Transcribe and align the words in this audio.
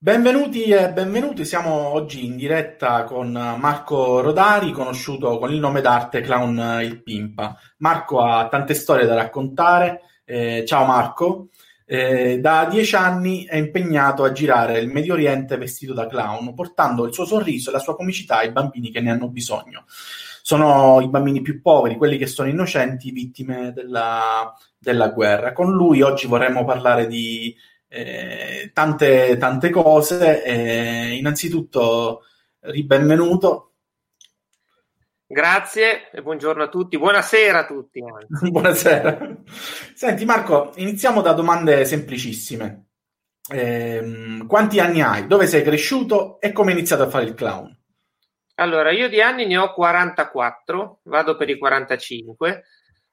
Benvenuti 0.00 0.62
e 0.62 0.92
benvenuti, 0.92 1.44
siamo 1.44 1.88
oggi 1.88 2.24
in 2.24 2.36
diretta 2.36 3.02
con 3.02 3.32
Marco 3.32 4.20
Rodari, 4.20 4.70
conosciuto 4.70 5.38
con 5.38 5.52
il 5.52 5.58
nome 5.58 5.80
d'arte 5.80 6.20
Clown 6.20 6.78
il 6.82 7.02
Pimpa. 7.02 7.58
Marco 7.78 8.20
ha 8.20 8.46
tante 8.46 8.74
storie 8.74 9.06
da 9.06 9.16
raccontare. 9.16 10.02
Eh, 10.24 10.62
ciao 10.64 10.84
Marco. 10.84 11.48
Eh, 11.84 12.38
da 12.38 12.68
dieci 12.70 12.94
anni 12.94 13.44
è 13.44 13.56
impegnato 13.56 14.22
a 14.22 14.30
girare 14.30 14.78
il 14.78 14.86
Medio 14.86 15.14
Oriente 15.14 15.56
vestito 15.56 15.94
da 15.94 16.06
clown, 16.06 16.54
portando 16.54 17.04
il 17.04 17.12
suo 17.12 17.24
sorriso 17.24 17.70
e 17.70 17.72
la 17.72 17.80
sua 17.80 17.96
comicità 17.96 18.36
ai 18.36 18.52
bambini 18.52 18.92
che 18.92 19.00
ne 19.00 19.10
hanno 19.10 19.28
bisogno. 19.28 19.84
Sono 19.88 21.00
i 21.00 21.08
bambini 21.08 21.42
più 21.42 21.60
poveri, 21.60 21.96
quelli 21.96 22.18
che 22.18 22.28
sono 22.28 22.48
innocenti, 22.48 23.10
vittime 23.10 23.72
della, 23.72 24.54
della 24.78 25.08
guerra. 25.08 25.52
Con 25.52 25.72
lui 25.72 26.02
oggi 26.02 26.28
vorremmo 26.28 26.64
parlare 26.64 27.08
di 27.08 27.52
eh, 27.88 28.70
tante, 28.72 29.36
tante 29.38 29.70
cose. 29.70 30.42
Eh, 30.44 31.16
innanzitutto, 31.16 32.22
ribenvenuto. 32.60 33.64
Grazie 35.30 36.10
e 36.10 36.22
buongiorno 36.22 36.62
a 36.62 36.68
tutti. 36.68 36.98
Buonasera 36.98 37.58
a 37.58 37.66
tutti. 37.66 38.00
Buonasera. 38.50 39.36
Senti 39.94 40.24
Marco, 40.24 40.72
iniziamo 40.76 41.20
da 41.20 41.32
domande 41.32 41.84
semplicissime. 41.84 42.86
Eh, 43.50 44.44
quanti 44.46 44.80
anni 44.80 45.02
hai? 45.02 45.26
Dove 45.26 45.46
sei 45.46 45.62
cresciuto 45.62 46.40
e 46.40 46.52
come 46.52 46.70
hai 46.70 46.78
iniziato 46.78 47.02
a 47.02 47.08
fare 47.08 47.24
il 47.24 47.34
clown? 47.34 47.76
Allora, 48.56 48.90
io 48.90 49.08
di 49.08 49.20
anni 49.20 49.46
ne 49.46 49.56
ho 49.56 49.72
44, 49.72 51.00
vado 51.04 51.36
per 51.36 51.48
i 51.48 51.58
45. 51.58 52.64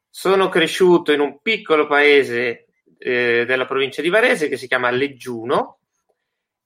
Sono 0.10 0.50
cresciuto 0.50 1.12
in 1.12 1.20
un 1.20 1.42
piccolo 1.42 1.86
paese 1.86 2.68
eh, 2.98 3.46
della 3.46 3.66
provincia 3.66 4.02
di 4.02 4.10
Varese 4.10 4.48
che 4.48 4.58
si 4.58 4.68
chiama 4.68 4.90
Leggiuno. 4.90 5.80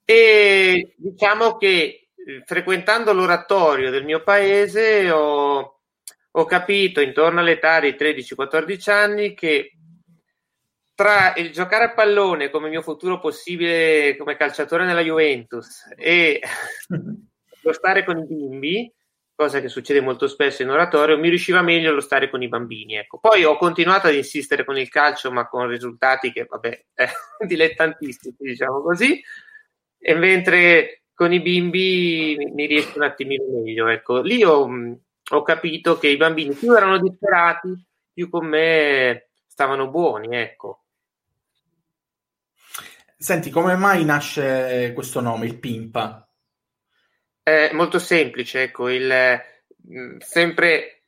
E 0.06 0.94
diciamo 0.98 1.58
che 1.58 2.10
eh, 2.16 2.44
frequentando 2.46 3.14
l'oratorio 3.14 3.92
del 3.92 4.04
mio 4.04 4.24
paese 4.24 5.10
ho, 5.12 5.82
ho 6.32 6.46
capito 6.46 7.02
intorno 7.02 7.40
all'età 7.40 7.80
dei 7.80 7.94
13-14 7.94 8.92
anni 8.92 9.34
che 9.34 9.74
tra 10.94 11.34
il 11.36 11.52
giocare 11.52 11.86
a 11.86 11.94
pallone 11.94 12.50
come 12.50 12.68
mio 12.70 12.82
futuro 12.82 13.20
possibile 13.20 14.18
come 14.18 14.36
calciatore 14.36 14.86
nella 14.86 15.02
Juventus 15.02 15.86
e 15.96 16.42
lo 17.62 17.74
stare 17.74 18.04
con 18.04 18.18
i 18.18 18.26
bimbi 18.26 18.94
cosa 19.40 19.62
che 19.62 19.70
succede 19.70 20.02
molto 20.02 20.28
spesso 20.28 20.64
in 20.64 20.70
oratorio, 20.70 21.18
mi 21.18 21.30
riusciva 21.30 21.62
meglio 21.62 21.94
lo 21.94 22.02
stare 22.02 22.30
con 22.30 22.42
i 22.42 22.50
bambini. 22.50 22.98
Ecco. 22.98 23.20
Poi 23.20 23.46
ho 23.46 23.56
continuato 23.56 24.08
ad 24.08 24.14
insistere 24.14 24.66
con 24.66 24.78
il 24.78 24.90
calcio, 24.90 25.32
ma 25.32 25.48
con 25.48 25.66
risultati 25.70 26.34
che, 26.34 26.44
vabbè, 26.44 26.86
eh, 26.94 27.08
dilettantistici, 27.48 28.36
diciamo 28.38 28.82
così, 28.82 29.24
e 29.98 30.14
mentre 30.14 31.04
con 31.14 31.32
i 31.32 31.40
bimbi 31.40 32.36
mi, 32.54 32.66
riesco 32.66 32.98
un 32.98 33.06
attimino 33.06 33.46
meglio. 33.48 33.88
Ecco. 33.88 34.20
Lì 34.20 34.44
ho, 34.44 34.68
ho, 35.32 35.42
capito 35.42 35.98
che 35.98 36.10
i 36.10 36.18
bambini 36.18 36.54
più 36.54 36.74
erano 36.74 37.00
disperati, 37.00 37.74
più 38.12 38.30
con 38.30 38.46
me 38.46 39.30
stavano 39.48 39.88
buoni, 39.88 40.36
ecco. 40.36 40.84
Senti, 43.18 43.50
come 43.50 43.78
mai 43.78 44.04
nasce 44.04 44.92
questo 44.94 45.22
nome, 45.22 45.46
il 45.46 45.58
Pimpa? 45.58 46.29
È 47.42 47.72
molto 47.74 48.00
semplice, 48.00 48.64
ecco, 48.64 48.90
il, 48.90 49.42
mm, 49.92 50.18
sempre 50.20 51.04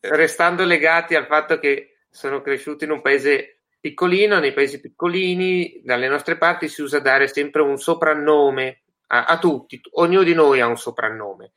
restando 0.00 0.64
legati 0.64 1.14
al 1.14 1.26
fatto 1.26 1.58
che 1.58 1.98
sono 2.10 2.40
cresciuto 2.40 2.84
in 2.84 2.90
un 2.90 3.00
paese 3.00 3.60
piccolino, 3.80 4.38
nei 4.38 4.52
paesi 4.52 4.80
piccolini, 4.80 5.80
dalle 5.84 6.08
nostre 6.08 6.36
parti 6.36 6.68
si 6.68 6.82
usa 6.82 6.98
dare 6.98 7.28
sempre 7.28 7.62
un 7.62 7.76
soprannome 7.76 8.82
a, 9.08 9.24
a 9.24 9.38
tutti, 9.38 9.80
ognuno 9.92 10.22
di 10.22 10.34
noi 10.34 10.60
ha 10.60 10.66
un 10.66 10.76
soprannome. 10.76 11.52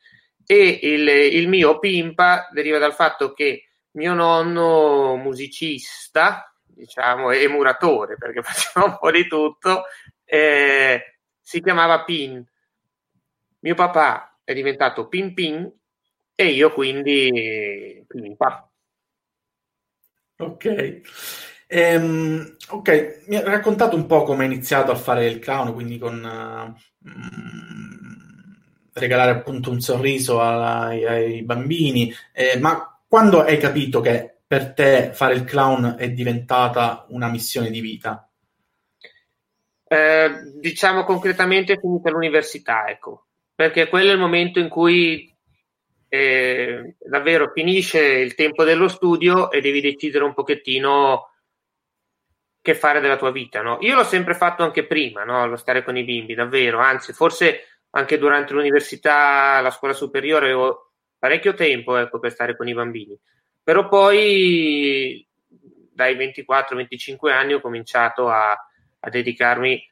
E 0.46 0.80
il, 0.82 1.08
il 1.08 1.48
mio 1.48 1.78
Pimpa 1.78 2.48
deriva 2.52 2.78
dal 2.78 2.94
fatto 2.94 3.32
che 3.32 3.66
mio 3.92 4.14
nonno 4.14 5.16
musicista, 5.16 6.52
diciamo, 6.66 7.30
e 7.30 7.48
muratore, 7.48 8.16
perché 8.16 8.42
faceva 8.44 8.86
un 8.86 8.98
po' 8.98 9.10
di 9.10 9.26
tutto, 9.26 9.84
eh, 10.24 11.18
si 11.40 11.60
chiamava 11.60 12.04
Pin 12.04 12.44
mio 13.60 13.74
papà 13.74 14.38
è 14.44 14.54
diventato 14.54 15.08
Pin 15.08 15.34
Pin 15.34 15.70
e 16.34 16.46
io 16.46 16.72
quindi 16.72 18.04
Pimpa. 18.06 18.70
Ok. 20.38 21.00
Ehm, 21.66 22.56
ok, 22.70 23.24
mi 23.26 23.36
ha 23.36 23.42
raccontato 23.44 23.94
un 23.94 24.06
po' 24.06 24.22
come 24.24 24.44
hai 24.44 24.52
iniziato 24.52 24.90
a 24.90 24.96
fare 24.96 25.26
il 25.26 25.38
clown, 25.38 25.72
quindi 25.72 25.98
con 25.98 26.16
uh, 26.18 26.74
regalare 28.94 29.30
appunto 29.30 29.70
un 29.70 29.80
sorriso 29.80 30.40
ai, 30.40 31.06
ai 31.06 31.42
bambini, 31.42 32.12
eh, 32.32 32.58
ma 32.58 33.00
quando 33.06 33.42
hai 33.42 33.58
capito 33.58 34.00
che 34.00 34.38
per 34.46 34.72
te 34.72 35.12
fare 35.12 35.34
il 35.34 35.44
clown 35.44 35.94
è 35.96 36.10
diventata 36.10 37.06
una 37.10 37.28
missione 37.28 37.70
di 37.70 37.80
vita? 37.80 38.28
Eh, 39.86 40.30
diciamo 40.56 41.04
concretamente 41.04 41.78
finita 41.78 42.10
l'università, 42.10 42.88
ecco 42.88 43.26
perché 43.60 43.90
quello 43.90 44.08
è 44.08 44.14
il 44.14 44.18
momento 44.18 44.58
in 44.58 44.70
cui 44.70 45.36
eh, 46.08 46.96
davvero 46.98 47.52
finisce 47.52 48.00
il 48.00 48.34
tempo 48.34 48.64
dello 48.64 48.88
studio 48.88 49.50
e 49.50 49.60
devi 49.60 49.82
decidere 49.82 50.24
un 50.24 50.32
pochettino 50.32 51.28
che 52.62 52.74
fare 52.74 53.00
della 53.00 53.18
tua 53.18 53.30
vita. 53.30 53.60
No? 53.60 53.76
Io 53.82 53.96
l'ho 53.96 54.04
sempre 54.04 54.32
fatto 54.32 54.62
anche 54.62 54.86
prima, 54.86 55.24
no? 55.24 55.46
lo 55.46 55.56
stare 55.56 55.84
con 55.84 55.94
i 55.94 56.04
bimbi, 56.04 56.32
davvero, 56.32 56.78
anzi 56.78 57.12
forse 57.12 57.80
anche 57.90 58.16
durante 58.16 58.54
l'università, 58.54 59.60
la 59.60 59.70
scuola 59.70 59.92
superiore, 59.92 60.46
avevo 60.46 60.92
parecchio 61.18 61.52
tempo 61.52 61.96
ecco, 61.98 62.18
per 62.18 62.30
stare 62.30 62.56
con 62.56 62.66
i 62.66 62.72
bambini. 62.72 63.14
Però 63.62 63.88
poi 63.88 65.28
dai 65.92 66.16
24-25 66.16 67.30
anni 67.30 67.52
ho 67.52 67.60
cominciato 67.60 68.30
a, 68.30 68.52
a 68.52 69.10
dedicarmi 69.10 69.86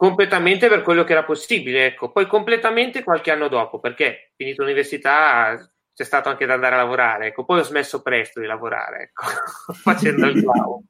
completamente 0.00 0.68
per 0.68 0.80
quello 0.80 1.04
che 1.04 1.12
era 1.12 1.24
possibile, 1.24 1.84
ecco. 1.84 2.10
Poi 2.10 2.26
completamente 2.26 3.04
qualche 3.04 3.32
anno 3.32 3.48
dopo, 3.48 3.80
perché 3.80 4.32
finito 4.34 4.62
l'università 4.62 5.70
c'è 5.92 6.04
stato 6.04 6.30
anche 6.30 6.46
da 6.46 6.54
andare 6.54 6.76
a 6.76 6.78
lavorare, 6.78 7.26
ecco. 7.26 7.44
Poi 7.44 7.58
ho 7.60 7.64
smesso 7.64 8.00
presto 8.00 8.40
di 8.40 8.46
lavorare, 8.46 9.02
ecco, 9.02 9.24
facendo 9.76 10.26
il 10.28 10.42
bravo. 10.42 10.82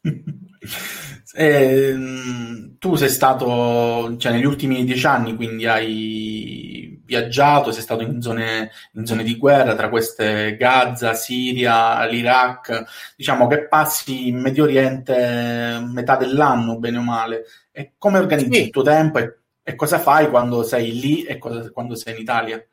Eh, 1.34 1.94
tu 2.78 2.94
sei 2.94 3.10
stato, 3.10 4.16
cioè 4.16 4.32
negli 4.32 4.46
ultimi 4.46 4.82
dieci 4.84 5.06
anni, 5.06 5.36
quindi 5.36 5.66
hai 5.66 7.00
viaggiato, 7.04 7.70
sei 7.70 7.82
stato 7.82 8.02
in 8.02 8.20
zone, 8.20 8.70
in 8.92 9.06
zone 9.06 9.22
di 9.22 9.36
guerra, 9.36 9.74
tra 9.74 9.88
queste 9.88 10.56
Gaza, 10.56 11.14
Siria, 11.14 12.04
l'Iraq, 12.06 12.84
diciamo 13.16 13.46
che 13.46 13.66
passi 13.68 14.28
in 14.28 14.40
Medio 14.40 14.64
Oriente 14.64 15.80
metà 15.92 16.16
dell'anno, 16.16 16.78
bene 16.78 16.98
o 16.98 17.02
male. 17.02 17.44
E 17.78 17.92
come 17.96 18.18
organizzi 18.18 18.54
sì. 18.54 18.62
il 18.64 18.70
tuo 18.70 18.82
tempo 18.82 19.18
e, 19.18 19.36
e, 19.62 19.76
cosa 19.76 20.00
fai 20.00 20.28
quando 20.28 20.64
sei 20.64 20.98
lì 20.98 21.22
e 21.22 21.38
cosa, 21.38 21.70
quando 21.70 21.94
sei 21.94 22.14
in 22.14 22.20
Italia? 22.20 22.66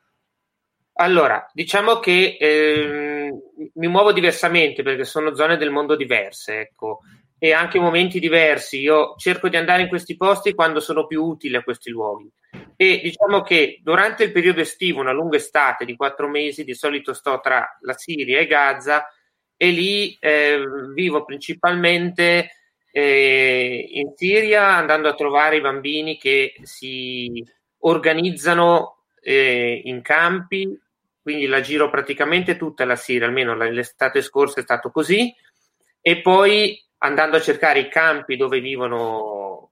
Allora, 0.94 1.48
diciamo 1.54 2.00
che 2.00 2.38
eh, 2.40 3.32
mi 3.74 3.88
muovo 3.88 4.12
diversamente 4.12 4.82
perché 4.82 5.04
sono 5.04 5.36
zone 5.36 5.58
del 5.58 5.70
mondo 5.70 5.96
diverse, 5.96 6.60
ecco 6.60 7.02
e 7.38 7.54
anche 7.54 7.80
momenti 7.80 8.20
diversi. 8.20 8.80
Io 8.80 9.14
cerco 9.18 9.50
di 9.50 9.58
andare 9.58 9.84
in 9.84 9.88
questi 9.88 10.16
posti 10.16 10.56
quando 10.56 10.80
sono 10.80 11.06
più 11.06 11.24
utili 11.24 11.56
a 11.56 11.64
questi 11.64 11.92
luoghi. 11.92 12.28
E 12.76 13.00
diciamo 13.04 13.42
che 13.44 13.80
durante 13.84 14.24
il 14.24 14.32
periodo 14.32 14.62
estivo, 14.62 15.02
una 15.02 15.12
lunga 15.12 15.38
estate 15.38 15.86
di 15.86 15.96
quattro 15.96 16.28
mesi, 16.28 16.64
di 16.64 16.74
solito 16.74 17.14
sto 17.14 17.40
tra 17.42 17.78
la 17.82 17.94
Siria 17.94 18.40
e 18.40 18.48
Gaza 18.48 19.08
e 19.56 19.70
lì 19.70 20.18
eh, 20.20 20.60
vivo 20.94 21.24
principalmente 21.24 22.50
eh, 22.92 23.55
in 23.76 24.14
Siria 24.16 24.76
andando 24.76 25.08
a 25.08 25.16
trovare 25.16 25.58
i 25.58 25.62
bambini 25.62 26.18
che 26.18 26.54
si 26.64 27.44
organizzano 27.80 29.04
eh, 29.22 29.82
in 29.86 30.02
campi, 30.02 30.80
quindi 31.22 31.46
la 31.48 31.62
giro 31.62 31.90
praticamente 31.90 32.58
tutta 32.58 32.86
la 32.86 32.96
Siria, 32.96 33.26
almeno 33.28 33.56
l'estate 33.56 34.22
scorsa 34.22 34.60
è 34.60 34.64
stato 34.64 34.92
così, 34.92 35.34
e 36.02 36.22
poi 36.22 36.80
andando 37.00 37.38
a 37.38 37.42
cercare 37.42 37.80
i 37.80 37.90
campi 37.90 38.38
dove 38.38 38.60
vivono 38.60 39.72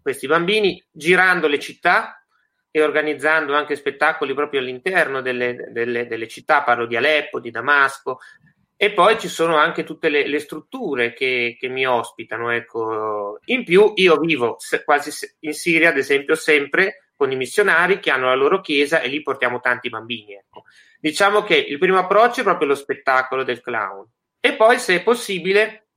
questi 0.00 0.26
bambini, 0.26 0.82
girando 0.90 1.46
le 1.46 1.58
città 1.58 2.24
e 2.70 2.82
organizzando 2.82 3.54
anche 3.54 3.74
spettacoli 3.74 4.32
proprio 4.32 4.60
all'interno 4.60 5.20
delle, 5.20 5.70
delle, 5.72 6.06
delle 6.06 6.28
città, 6.28 6.62
parlo 6.62 6.86
di 6.86 6.96
Aleppo, 6.96 7.40
di 7.40 7.50
Damasco, 7.50 8.20
e 8.82 8.92
poi 8.92 9.18
ci 9.18 9.28
sono 9.28 9.56
anche 9.56 9.84
tutte 9.84 10.08
le, 10.08 10.26
le 10.26 10.38
strutture 10.38 11.12
che, 11.12 11.54
che, 11.60 11.68
mi 11.68 11.86
ospitano. 11.86 12.48
Ecco. 12.48 13.38
In 13.44 13.62
più, 13.62 13.92
io 13.96 14.16
vivo 14.16 14.56
quasi 14.86 15.10
in 15.40 15.52
Siria, 15.52 15.90
ad 15.90 15.98
esempio, 15.98 16.34
sempre 16.34 17.10
con 17.14 17.30
i 17.30 17.36
missionari 17.36 18.00
che 18.00 18.10
hanno 18.10 18.28
la 18.28 18.34
loro 18.34 18.62
chiesa 18.62 19.02
e 19.02 19.08
lì 19.08 19.20
portiamo 19.20 19.60
tanti 19.60 19.90
bambini. 19.90 20.32
Ecco. 20.32 20.64
Diciamo 20.98 21.42
che 21.42 21.56
il 21.56 21.76
primo 21.76 21.98
approccio 21.98 22.40
è 22.40 22.42
proprio 22.42 22.68
lo 22.68 22.74
spettacolo 22.74 23.44
del 23.44 23.60
clown. 23.60 24.06
E 24.40 24.54
poi, 24.54 24.78
se 24.78 24.94
è 24.94 25.02
possibile, 25.02 25.88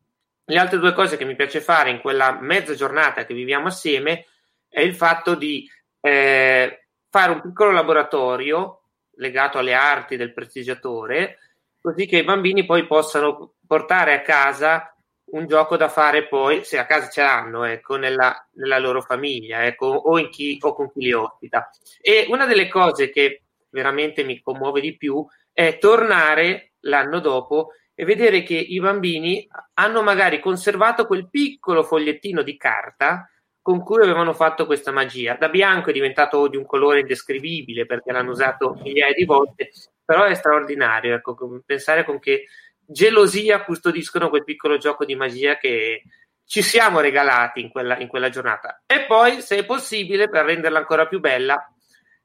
le 0.44 0.58
altre 0.58 0.78
due 0.78 0.92
cose 0.92 1.16
che 1.16 1.24
mi 1.24 1.38
piace 1.38 1.62
fare 1.62 1.90
in 1.90 2.02
quella 2.02 2.38
mezza 2.42 2.76
giornata 2.76 3.26
che 3.26 3.34
viviamo 3.34 3.68
assieme 3.68 4.26
è 4.68 4.82
il 4.82 4.94
fatto 4.94 5.36
di 5.36 5.66
eh, 6.02 6.88
fare 7.10 7.32
un 7.32 7.40
piccolo 7.40 7.72
laboratorio 7.72 8.82
legato 9.16 9.58
alle 9.58 9.74
arti 9.74 10.18
del 10.18 10.34
prestigiatore, 10.34 11.38
così 11.84 12.06
che 12.06 12.20
i 12.20 12.24
bambini 12.24 12.66
poi 12.66 12.88
possano 12.88 13.56
portare 13.68 14.14
a 14.14 14.22
casa 14.22 14.96
un 15.32 15.48
gioco 15.48 15.76
da 15.76 15.90
fare 15.90 16.28
poi, 16.28 16.64
se 16.64 16.78
a 16.78 16.86
casa 16.86 17.10
ce 17.10 17.22
l'hanno, 17.22 17.66
ecco, 17.66 17.98
nella, 17.98 18.48
nella 18.54 18.80
loro 18.80 19.02
famiglia, 19.02 19.66
ecco, 19.66 19.88
o, 19.88 20.30
chi, 20.30 20.58
o 20.62 20.74
con 20.74 20.90
chi 20.94 21.02
li 21.02 21.12
ospita. 21.12 21.70
E 22.00 22.28
una 22.30 22.46
delle 22.46 22.70
cose 22.70 23.10
che 23.10 23.44
veramente 23.70 24.24
mi 24.24 24.40
commuove 24.42 24.80
di 24.80 24.96
più 24.96 25.26
è 25.52 25.78
tornare 25.78 26.74
l'anno 26.82 27.20
dopo 27.20 27.72
e 27.94 28.06
vedere 28.06 28.44
che 28.44 28.56
i 28.56 28.80
bambini 28.80 29.46
hanno 29.74 30.02
magari 30.04 30.40
conservato 30.40 31.06
quel 31.06 31.30
piccolo 31.30 31.84
fogliettino 31.84 32.44
di 32.44 32.56
carta 32.56 33.28
con 33.62 33.82
cui 33.82 34.04
avevano 34.04 34.34
fatto 34.34 34.66
questa 34.66 34.92
magia. 34.92 35.36
Da 35.36 35.50
bianco 35.50 35.90
è 35.90 35.94
diventato 35.94 36.48
di 36.48 36.58
un 36.58 36.66
colore 36.66 37.02
indescrivibile 37.02 37.86
perché 37.86 38.12
l'hanno 38.12 38.32
usato 38.32 38.78
migliaia 38.82 39.14
di 39.14 39.26
volte, 39.26 39.72
però 40.04 40.24
è 40.24 40.34
straordinario 40.36 41.16
ecco, 41.16 41.62
pensare 41.66 42.04
con 42.04 42.20
che 42.20 42.46
gelosia 42.86 43.64
custodiscono 43.64 44.30
quel 44.30 44.44
piccolo 44.44 44.78
gioco 44.78 45.06
di 45.06 45.16
magia 45.16 45.58
che 45.58 46.04
ci 46.46 46.62
siamo 46.62 47.00
regalati 47.00 47.62
in 47.62 47.70
quella, 47.70 47.98
in 47.98 48.08
quella 48.08 48.30
giornata. 48.30 48.84
E 48.86 49.06
poi, 49.06 49.42
se 49.42 49.58
è 49.58 49.66
possibile, 49.66 50.30
per 50.30 50.46
renderla 50.46 50.80
ancora 50.80 51.08
più 51.08 51.20
bella, 51.20 51.74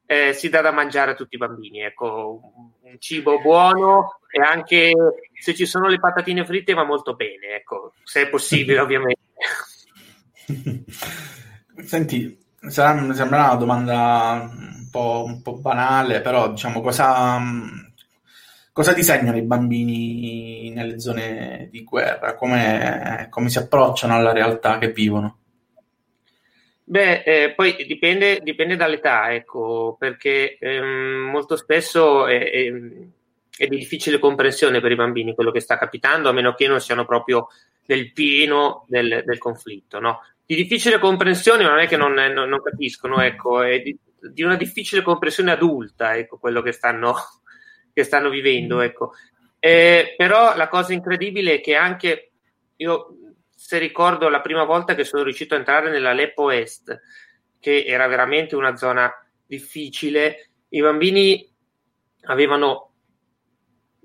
eh, 0.05 0.33
si 0.33 0.49
dà 0.49 0.61
da 0.61 0.71
mangiare 0.71 1.11
a 1.11 1.15
tutti 1.15 1.35
i 1.35 1.37
bambini. 1.37 1.81
Ecco, 1.81 2.41
un 2.81 2.99
cibo 2.99 3.39
buono 3.39 4.19
e 4.29 4.41
anche 4.41 4.91
se 5.39 5.55
ci 5.55 5.65
sono 5.65 5.87
le 5.87 5.99
patatine 5.99 6.45
fritte 6.45 6.73
va 6.73 6.83
molto 6.83 7.15
bene, 7.15 7.55
ecco, 7.55 7.93
se 8.03 8.23
è 8.23 8.29
possibile, 8.29 8.79
ovviamente. 8.81 9.21
Senti, 11.83 12.37
sarà, 12.67 13.13
sembra 13.13 13.45
una 13.45 13.55
domanda 13.55 14.49
un 14.51 14.87
po', 14.91 15.23
un 15.25 15.41
po', 15.41 15.57
banale, 15.57 16.21
però 16.21 16.49
diciamo 16.51 16.81
cosa, 16.81 17.39
cosa 18.71 18.93
disegnano 18.93 19.37
i 19.37 19.43
bambini 19.43 20.71
nelle 20.71 20.99
zone 20.99 21.69
di 21.71 21.83
guerra? 21.83 22.35
Come, 22.35 23.27
come 23.29 23.49
si 23.49 23.57
approcciano 23.57 24.15
alla 24.15 24.33
realtà 24.33 24.77
che 24.77 24.91
vivono? 24.91 25.37
Beh, 26.89 27.21
eh, 27.21 27.53
poi 27.53 27.75
dipende, 27.85 28.39
dipende, 28.41 28.75
dall'età, 28.75 29.31
ecco, 29.31 29.95
perché 29.99 30.57
ehm, 30.57 31.29
molto 31.31 31.55
spesso 31.55 32.25
è, 32.25 32.49
è, 32.49 32.71
è, 33.57 33.67
di 33.67 33.77
difficile 33.77 34.17
comprensione 34.17 34.81
per 34.81 34.91
i 34.91 34.95
bambini 34.95 35.35
quello 35.35 35.51
che 35.51 35.59
sta 35.59 35.77
capitando, 35.77 36.29
a 36.29 36.31
meno 36.31 36.55
che 36.55 36.67
non 36.67 36.81
siano 36.81 37.05
proprio 37.05 37.49
nel 37.85 38.11
pieno 38.11 38.85
del, 38.87 39.21
del 39.23 39.37
conflitto, 39.37 39.99
no? 39.99 40.21
Di 40.49 40.55
difficile 40.55 40.97
comprensione 40.97 41.63
non 41.63 41.77
è 41.77 41.87
che 41.87 41.95
non, 41.95 42.11
non, 42.11 42.49
non 42.49 42.63
capiscono, 42.63 43.21
ecco, 43.21 43.61
è 43.61 43.81
di, 43.81 43.95
di, 44.33 44.41
una 44.41 44.55
difficile 44.55 45.03
comprensione 45.03 45.51
adulta, 45.51 46.17
ecco, 46.17 46.39
quello 46.39 46.63
che 46.63 46.71
stanno, 46.71 47.13
che 47.93 48.03
stanno 48.03 48.29
vivendo, 48.29 48.77
mm. 48.77 48.81
ecco. 48.81 49.11
Eh, 49.59 50.15
però 50.17 50.55
la 50.55 50.67
cosa 50.67 50.93
incredibile 50.93 51.53
è 51.53 51.61
che 51.61 51.75
anche 51.75 52.31
io, 52.77 53.15
se 53.53 53.77
ricordo 53.77 54.27
la 54.27 54.41
prima 54.41 54.63
volta 54.63 54.95
che 54.95 55.03
sono 55.03 55.21
riuscito 55.21 55.53
a 55.53 55.59
entrare 55.59 55.91
nella 55.91 56.13
Leppo 56.13 56.49
Est, 56.49 56.99
che 57.59 57.83
era 57.85 58.07
veramente 58.07 58.55
una 58.55 58.75
zona 58.75 59.07
difficile, 59.45 60.49
i 60.69 60.81
bambini 60.81 61.47
avevano 62.21 62.93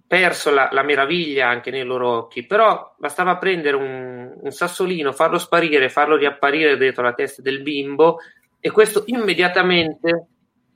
perso 0.07 0.51
la, 0.51 0.69
la, 0.73 0.83
meraviglia 0.83 1.49
anche 1.49 1.71
nei 1.71 1.85
loro 1.85 2.19
occhi, 2.19 2.45
però 2.45 2.95
bastava 2.99 3.39
prendere 3.39 3.77
un, 3.77 4.24
un, 4.43 4.51
sassolino, 4.51 5.13
farlo 5.13 5.39
sparire, 5.39 5.89
farlo 5.89 6.17
riapparire 6.17 6.77
dentro 6.77 7.03
la 7.03 7.15
testa 7.15 7.43
del 7.43 7.63
bimbo 7.63 8.19
e 8.61 8.71
questo 8.71 9.05
immediatamente 9.07 10.29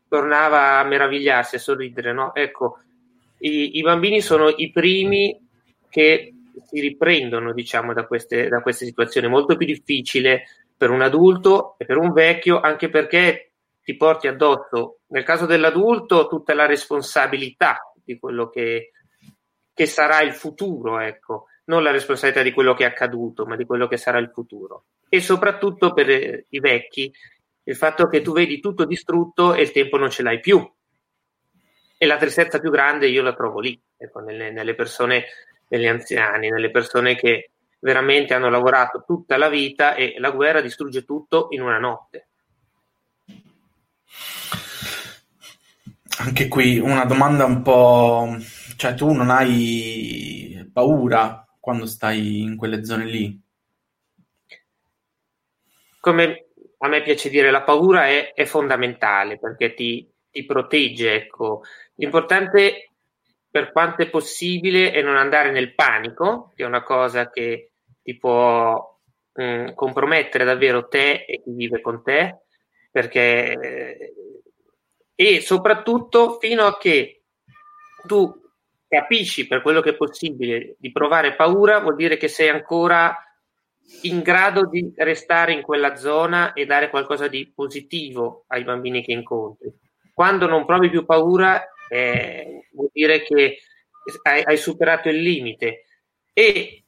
tornava 0.09 0.79
a 0.79 0.85
meravigliarsi, 0.85 1.57
a 1.57 1.61
sorridere. 1.61 2.13
No? 2.13 2.35
Ecco, 2.35 2.79
i, 3.39 3.79
i, 3.79 3.83
bambini 3.83 4.21
sono 4.21 4.49
i 4.49 4.71
primi 4.71 5.39
che 5.89 6.33
si 6.67 6.81
riprendono 6.81 7.53
diciamo, 7.53 7.93
da, 7.93 8.07
queste, 8.07 8.49
da 8.49 8.61
queste 8.61 8.85
situazioni, 8.85 9.29
molto 9.29 9.57
più 9.57 9.67
difficile 9.67 10.45
per 10.77 10.91
un 10.91 11.03
adulto 11.03 11.75
e 11.79 11.85
per 11.85 11.99
un 11.99 12.13
vecchio, 12.13 12.61
anche 12.61 12.89
perché 12.89 13.53
ti 13.83 13.97
porti 13.97 14.29
addosso, 14.29 14.99
nel 15.09 15.25
caso 15.25 15.47
dell'adulto, 15.47 16.29
tutta 16.29 16.55
la 16.55 16.67
responsabilità 16.67 17.93
di 18.05 18.19
quello 18.19 18.49
che, 18.49 18.93
che 19.73 19.87
sarà 19.87 20.21
il 20.21 20.33
futuro, 20.33 21.01
ecco, 21.01 21.47
non 21.69 21.83
la 21.83 21.91
responsabilità 21.91 22.43
di 22.43 22.53
quello 22.53 22.75
che 22.75 22.85
è 22.85 22.87
accaduto, 22.87 23.47
ma 23.47 23.57
di 23.57 23.65
quello 23.65 23.89
che 23.89 23.97
sarà 23.97 24.19
il 24.19 24.31
futuro. 24.33 24.85
E 25.09 25.21
soprattutto 25.21 25.93
per 25.93 26.11
eh, 26.11 26.47
i 26.51 26.61
vecchi, 26.61 27.13
il 27.65 27.77
fatto 27.77 28.07
che 28.09 28.21
tu 28.21 28.33
vedi 28.33 28.61
tutto 28.61 28.85
distrutto 28.85 29.55
e 29.55 29.63
il 29.63 29.73
tempo 29.73 29.97
non 29.97 30.11
ce 30.11 30.23
l'hai 30.23 30.41
più. 30.41 30.71
E 31.97 32.07
la 32.07 32.17
tristezza 32.17 32.59
più 32.59 32.71
grande 32.71 33.09
io 33.09 33.23
la 33.23 33.35
trovo 33.35 33.61
lì, 33.61 33.81
ecco, 33.97 34.21
nelle, 34.21 34.51
nelle 34.51 34.75
persone, 34.75 35.25
negli 35.69 35.87
anziani, 35.87 36.49
nelle 36.49 36.71
persone 36.71 37.17
che 37.17 37.51
veramente 37.81 38.35
hanno 38.35 38.51
lavorato 38.51 39.05
tutta 39.07 39.37
la 39.37 39.49
vita 39.49 39.95
e 39.95 40.15
la 40.19 40.31
guerra 40.31 40.61
distrugge 40.61 41.05
tutto 41.05 41.49
in 41.51 41.63
una 41.63 41.79
notte. 41.79 42.29
Anche 46.21 46.49
qui 46.49 46.79
una 46.79 47.05
domanda 47.05 47.45
un 47.45 47.63
po' 47.63 48.37
Cioè, 48.79 48.95
tu 48.95 49.11
non 49.11 49.29
hai 49.29 50.71
paura 50.73 51.48
quando 51.69 51.85
stai 51.85 52.41
in 52.41 52.57
quelle 52.57 52.83
zone 52.83 53.05
lì? 53.05 53.39
Come 56.01 56.47
a 56.79 56.89
me 56.89 57.03
piace 57.03 57.29
dire, 57.29 57.51
la 57.51 57.63
paura 57.63 58.07
è, 58.07 58.33
è 58.33 58.47
fondamentale 58.47 59.39
perché 59.39 59.75
ti, 59.75 60.11
ti 60.31 60.47
protegge. 60.47 61.13
Ecco. 61.13 61.61
L'importante, 61.97 62.93
per 63.51 63.71
quanto 63.71 64.01
è 64.01 64.09
possibile, 64.09 64.93
è 64.93 65.03
non 65.03 65.19
andare 65.19 65.51
nel 65.51 65.75
panico, 65.75 66.55
che 66.57 66.63
è 66.63 66.67
una 66.67 66.83
cosa 66.83 67.29
che 67.29 67.73
ti 68.03 68.17
può 68.17 68.99
mh, 69.35 69.43
mm, 69.43 69.69
compromettere 69.75 70.45
davvero 70.45 70.89
te 70.89 71.27
e 71.27 71.43
chi 71.43 71.53
vive 71.53 71.83
con 71.83 72.03
te, 72.03 72.45
perché 72.91 74.15
e 75.15 75.41
soprattutto 75.43 76.39
fino 76.39 76.65
a 76.65 76.79
che 76.79 77.25
tu 78.07 78.48
capisci 78.89 79.47
per 79.47 79.63
quello 79.63 79.81
che 79.81 79.91
è 79.91 79.97
possibile 79.97 80.77
di 80.79 80.91
provare 80.91 81.35
paura, 81.35 81.81
vuol 81.81 81.95
dire 81.95 82.17
che 82.17 82.29
sei 82.29 82.49
ancora 82.49 83.17
in 84.03 84.21
grado 84.21 84.67
di 84.67 84.93
restare 84.97 85.53
in 85.53 85.63
quella 85.63 85.97
zona 85.97 86.53
e 86.53 86.67
dare 86.67 86.91
qualcosa 86.91 87.29
di 87.29 87.51
positivo 87.55 88.45
ai 88.49 88.65
bambini 88.65 89.03
che 89.03 89.13
incontri. 89.13 89.73
Quando 90.13 90.47
non 90.47 90.67
provi 90.67 90.91
più 90.91 91.05
paura, 91.05 91.63
eh, 91.89 92.69
vuol 92.73 92.91
dire 92.93 93.23
che 93.23 93.59
hai, 94.23 94.43
hai 94.45 94.57
superato 94.57 95.09
il 95.09 95.21
limite. 95.21 95.85
E 96.33 96.85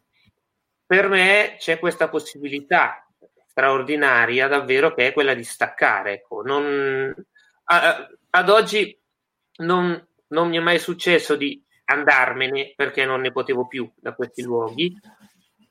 per 0.84 1.08
me 1.08 1.56
c'è 1.58 1.78
questa 1.78 2.08
possibilità 2.08 3.06
straordinaria 3.46 4.48
davvero 4.48 4.94
che 4.94 5.08
è 5.08 5.12
quella 5.12 5.34
di 5.34 5.44
staccare. 5.44 6.14
Ecco. 6.14 6.42
Non, 6.42 7.14
a, 7.64 8.08
ad 8.30 8.48
oggi 8.48 8.98
non, 9.58 10.08
non, 10.28 10.48
mi 10.48 10.56
è 10.56 10.60
mai 10.60 10.78
successo 10.78 11.36
di 11.36 11.62
andarmene 11.90 12.72
perché 12.76 13.04
non 13.04 13.20
ne 13.20 13.32
potevo 13.32 13.66
più 13.66 13.90
da 13.96 14.14
questi 14.14 14.42
luoghi. 14.42 14.98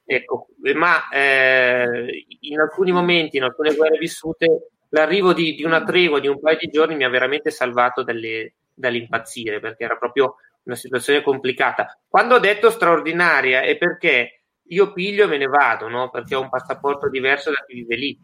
Ecco, 0.06 0.48
ma 0.76 1.08
eh, 1.10 2.26
in 2.42 2.60
alcuni 2.60 2.92
momenti, 2.92 3.38
in 3.38 3.44
alcune 3.44 3.76
guerre 3.76 3.98
vissute, 3.98 4.72
l'arrivo 4.90 5.34
di, 5.34 5.56
di, 5.56 5.64
una 5.64 5.84
tregua 5.84 6.20
di 6.20 6.28
un 6.28 6.40
paio 6.40 6.58
di 6.58 6.68
giorni 6.68 6.96
mi 6.96 7.04
ha 7.04 7.10
veramente 7.10 7.52
salvato 7.52 8.04
dalle, 8.04 8.56
dall'impazzire 8.74 9.60
perché 9.60 9.84
era 9.84 9.98
proprio 9.98 10.36
una 10.64 10.76
situazione 10.76 11.22
complicata. 11.22 12.00
Quando 12.08 12.36
ho 12.36 12.40
detto 12.40 12.70
straordinaria 12.70 13.62
è 13.62 13.78
perché 13.78 14.42
io 14.70 14.94
piglio 14.94 15.26
e 15.26 15.28
me 15.28 15.38
ne 15.38 15.48
vado, 15.48 15.88
no? 15.88 16.10
perché 16.10 16.36
ho 16.36 16.42
un 16.42 16.50
passaporto 16.50 17.10
diverso 17.10 17.52
da 17.52 17.64
chi 17.68 17.76
vive 17.76 17.96
lì. 17.96 18.20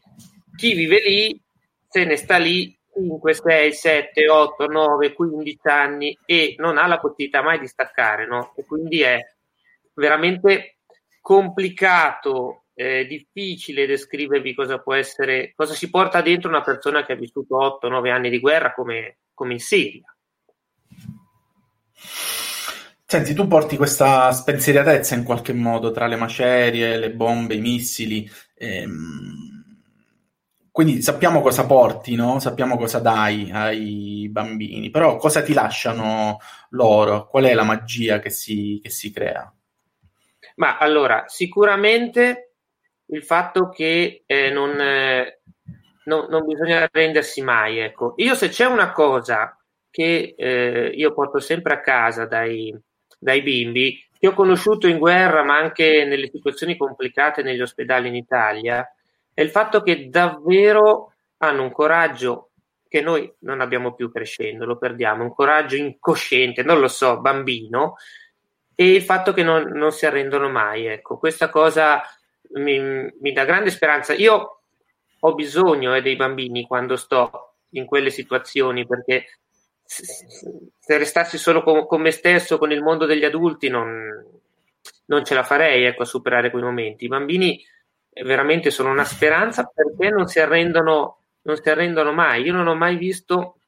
Chi 0.55 0.73
vive 0.73 1.01
lì 1.01 1.41
se 1.87 2.03
ne 2.03 2.15
sta 2.15 2.37
lì 2.37 2.77
5, 2.95 3.33
6, 3.33 3.73
7, 3.73 4.29
8, 4.29 4.67
9, 4.67 5.13
15 5.13 5.59
anni 5.63 6.17
e 6.25 6.55
non 6.57 6.77
ha 6.77 6.87
la 6.87 6.99
possibilità 6.99 7.41
mai 7.41 7.59
di 7.59 7.67
staccare, 7.67 8.25
no? 8.25 8.53
E 8.55 8.63
quindi 8.65 9.01
è 9.01 9.19
veramente 9.93 10.77
complicato, 11.19 12.65
eh, 12.73 13.05
difficile 13.05 13.85
descrivervi 13.85 14.53
cosa 14.53 14.79
può 14.79 14.93
essere, 14.93 15.53
cosa 15.55 15.73
si 15.73 15.89
porta 15.89 16.21
dentro 16.21 16.49
una 16.49 16.61
persona 16.61 17.05
che 17.05 17.13
ha 17.13 17.17
vissuto 17.17 17.57
8, 17.57 17.89
9 17.89 18.11
anni 18.11 18.29
di 18.29 18.39
guerra 18.39 18.73
come, 18.73 19.17
come 19.33 19.53
in 19.53 19.59
Siria. 19.59 20.15
Senti, 23.07 23.33
tu 23.33 23.47
porti 23.47 23.77
questa 23.77 24.31
spensieratezza 24.31 25.15
in 25.15 25.23
qualche 25.23 25.53
modo 25.53 25.91
tra 25.91 26.07
le 26.07 26.15
macerie, 26.15 26.97
le 26.97 27.11
bombe, 27.11 27.55
i 27.55 27.61
missili. 27.61 28.29
Ehm 28.55 29.54
quindi 30.75 31.01
sappiamo 31.01 31.39
cosa 31.39 31.65
porti, 31.65 32.15
no? 32.15 32.37
sappiamo 32.39 32.75
cosa 32.75 32.99
dai 32.99 33.49
ai 33.49 34.27
bambini, 34.29 34.89
però 34.89 35.15
cosa 35.15 35.41
ti 35.41 35.53
lasciano 35.53 36.39
loro? 36.71 37.29
Qual 37.29 37.45
è 37.45 37.53
la 37.53 37.63
magia 37.63 38.19
che 38.19 38.29
si, 38.29 38.81
che 38.83 38.89
si 38.89 39.09
crea? 39.09 39.49
Ma 40.55 40.77
allora, 40.77 41.23
sicuramente 41.27 42.55
il 43.05 43.23
fatto 43.23 43.69
che 43.69 44.23
eh, 44.25 44.49
non, 44.49 44.77
eh, 44.81 45.39
non, 46.07 46.27
non, 46.29 46.45
bisogna 46.45 46.81
arrendersi 46.81 47.41
mai. 47.41 47.79
Ecco. 47.79 48.15
Io 48.17 48.35
se 48.35 48.49
c'è 48.49 48.65
una 48.65 48.91
cosa 48.91 49.57
che 49.89 50.35
eh, 50.37 50.91
io 50.93 51.13
porto 51.13 51.39
sempre 51.39 51.75
a 51.75 51.79
casa 51.79 52.25
dai, 52.25 52.77
dai 53.17 53.41
bimbi, 53.41 53.97
che 54.19 54.27
ho 54.27 54.33
conosciuto 54.33 54.89
in 54.89 54.97
guerra, 54.97 55.41
ma 55.41 55.57
anche 55.57 56.03
nelle 56.03 56.29
situazioni 56.29 56.75
complicate 56.75 57.43
negli 57.43 57.61
ospedali 57.61 58.09
in 58.09 58.15
Italia, 58.15 58.85
è 59.35 59.41
il 59.41 59.49
fatto 59.49 59.83
che 59.83 60.09
davvero 60.09 61.11
hanno 61.39 61.63
un 61.63 61.71
coraggio 61.73 62.51
che 62.87 63.01
noi 63.01 63.29
non 63.39 63.59
abbiamo 63.59 63.93
più 63.93 64.09
crescendo, 64.09 64.65
lo 64.65 64.77
perdiamo, 64.77 65.23
un 65.23 65.33
coraggio 65.33 65.75
incosciente, 65.75 66.63
non 66.63 66.79
lo 66.79 66.87
so, 66.87 67.19
bambino, 67.19 67.95
e 68.73 68.93
il 68.93 69.01
fatto 69.01 69.33
che 69.33 69.43
non, 69.43 69.63
non 69.73 69.91
si 69.91 70.05
arrendono 70.05 70.49
mai. 70.49 70.85
Ecco, 70.85 71.17
questa 71.17 71.49
cosa 71.49 72.01
mi, 72.53 72.79
mi 72.79 73.33
dà 73.33 73.43
grande 73.43 73.71
speranza. 73.71 74.13
Io 74.13 74.61
ho 75.19 75.33
bisogno 75.35 75.93
eh, 75.93 76.01
dei 76.01 76.15
bambini 76.15 76.65
quando 76.65 76.95
sto 76.95 77.55
in 77.71 77.85
quelle 77.85 78.11
situazioni 78.11 78.87
perché 78.87 79.39
se 79.83 80.97
restassi 80.97 81.37
solo 81.37 81.61
con, 81.61 81.85
con, 81.85 81.99
me 81.99 82.11
stesso, 82.11 82.57
con 82.57 82.71
il 82.71 82.81
mondo 82.81 83.05
degli 83.05 83.25
adulti, 83.25 83.67
non, 83.67 84.25
non 85.07 85.25
ce 85.25 85.33
la 85.33 85.43
farei 85.43 85.83
ecco, 85.83 86.03
a 86.03 86.05
superare 86.05 86.51
quei 86.51 86.63
momenti. 86.63 87.03
I 87.03 87.09
bambini 87.09 87.61
veramente 88.23 88.71
sono 88.71 88.91
una 88.91 89.03
speranza 89.03 89.71
perché 89.73 90.09
non 90.09 90.27
si 90.27 90.39
arrendono, 90.39 91.19
non 91.41 91.57
si 91.57 91.69
arrendono 91.69 92.13
mai. 92.13 92.43
Io 92.43 92.53
non 92.53 92.67
ho 92.67 92.75
mai 92.75 92.97
visto 92.97 93.59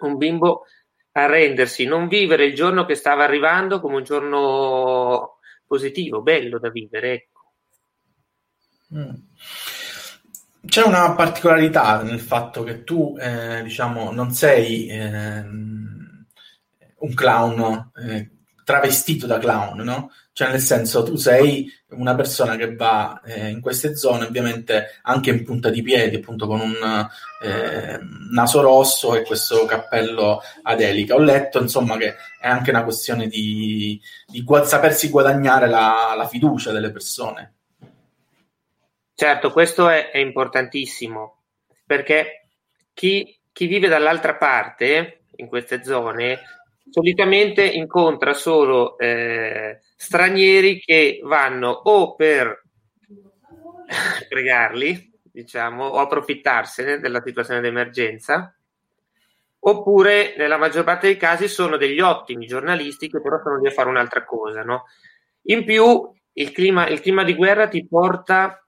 un 0.00 0.16
bimbo 0.16 0.64
arrendersi, 1.12 1.84
non 1.84 2.08
vivere 2.08 2.46
il 2.46 2.54
giorno 2.54 2.84
che 2.84 2.94
stava 2.94 3.24
arrivando 3.24 3.80
come 3.80 3.96
un 3.96 4.04
giorno 4.04 5.38
positivo, 5.66 6.22
bello 6.22 6.58
da 6.58 6.70
vivere. 6.70 7.12
Ecco. 7.12 7.52
Mm. 8.94 9.14
C'è 10.66 10.82
una 10.82 11.12
particolarità 11.14 12.02
nel 12.02 12.20
fatto 12.20 12.62
che 12.62 12.84
tu, 12.84 13.16
eh, 13.20 13.62
diciamo, 13.62 14.10
non 14.10 14.32
sei 14.32 14.88
eh, 14.88 15.40
un 15.40 17.14
clown 17.14 17.90
eh, 17.96 18.30
travestito 18.64 19.26
da 19.26 19.38
clown, 19.38 19.80
no? 19.80 20.10
Cioè, 20.32 20.50
nel 20.50 20.60
senso, 20.60 21.04
tu 21.04 21.14
sei 21.14 21.72
una 21.90 22.16
persona 22.16 22.56
che 22.56 22.74
va 22.74 23.20
eh, 23.24 23.50
in 23.50 23.60
queste 23.60 23.96
zone, 23.96 24.24
ovviamente 24.24 24.98
anche 25.02 25.30
in 25.30 25.44
punta 25.44 25.70
di 25.70 25.80
piedi, 25.80 26.16
appunto 26.16 26.48
con 26.48 26.58
un 26.58 27.08
eh, 27.40 27.98
naso 28.32 28.60
rosso 28.60 29.14
e 29.14 29.22
questo 29.22 29.64
cappello 29.64 30.40
ad 30.62 30.80
elica. 30.80 31.14
Ho 31.14 31.20
letto, 31.20 31.60
insomma, 31.60 31.96
che 31.96 32.16
è 32.40 32.48
anche 32.48 32.70
una 32.70 32.82
questione 32.82 33.28
di, 33.28 34.00
di 34.26 34.42
gu- 34.42 34.64
sapersi 34.64 35.08
guadagnare 35.08 35.68
la, 35.68 36.14
la 36.16 36.26
fiducia 36.26 36.72
delle 36.72 36.90
persone. 36.90 37.52
Certo, 39.14 39.52
questo 39.52 39.88
è, 39.88 40.10
è 40.10 40.18
importantissimo 40.18 41.42
perché 41.86 42.48
chi, 42.92 43.38
chi, 43.52 43.66
vive 43.66 43.86
dall'altra 43.86 44.34
parte, 44.34 45.26
in 45.36 45.46
queste 45.46 45.84
zone, 45.84 46.40
solitamente 46.90 47.64
incontra 47.64 48.34
solo 48.34 48.98
eh, 48.98 49.80
stranieri 49.96 50.80
che 50.80 51.20
vanno 51.22 51.70
o 51.70 52.14
per 52.14 52.62
fregarli, 54.28 55.12
diciamo, 55.22 55.84
o 55.84 55.98
approfittarsene 55.98 56.98
della 56.98 57.22
situazione 57.24 57.60
d'emergenza, 57.60 58.54
oppure 59.66 60.34
nella 60.36 60.58
maggior 60.58 60.84
parte 60.84 61.06
dei 61.06 61.16
casi 61.16 61.48
sono 61.48 61.76
degli 61.76 62.00
ottimi 62.00 62.46
giornalisti 62.46 63.08
che 63.08 63.20
però 63.20 63.40
sono 63.42 63.58
lì 63.58 63.66
a 63.66 63.72
fare 63.72 63.88
un'altra 63.88 64.24
cosa. 64.24 64.62
No? 64.62 64.84
In 65.44 65.64
più, 65.64 66.10
il 66.34 66.52
clima, 66.52 66.86
il 66.88 67.00
clima 67.00 67.24
di 67.24 67.34
guerra 67.34 67.68
ti 67.68 67.86
porta 67.86 68.58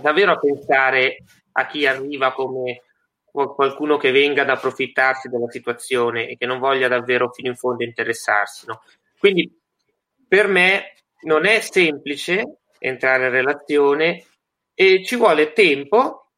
davvero 0.00 0.32
a 0.32 0.38
pensare 0.38 1.18
a 1.52 1.66
chi 1.66 1.86
arriva 1.86 2.32
come 2.32 2.82
qualcuno 3.30 3.96
che 3.96 4.10
venga 4.10 4.42
ad 4.42 4.50
approfittarsi 4.50 5.28
della 5.28 5.48
situazione 5.48 6.28
e 6.28 6.36
che 6.36 6.46
non 6.46 6.58
voglia 6.58 6.88
davvero 6.88 7.30
fino 7.30 7.48
in 7.48 7.56
fondo 7.56 7.84
interessarsi. 7.84 8.66
No? 8.66 8.82
Quindi 9.18 9.50
per 10.26 10.46
me 10.46 10.94
non 11.22 11.46
è 11.46 11.60
semplice 11.60 12.60
entrare 12.78 13.26
in 13.26 13.32
relazione 13.32 14.24
e 14.74 15.04
ci 15.04 15.16
vuole 15.16 15.52
tempo, 15.52 16.30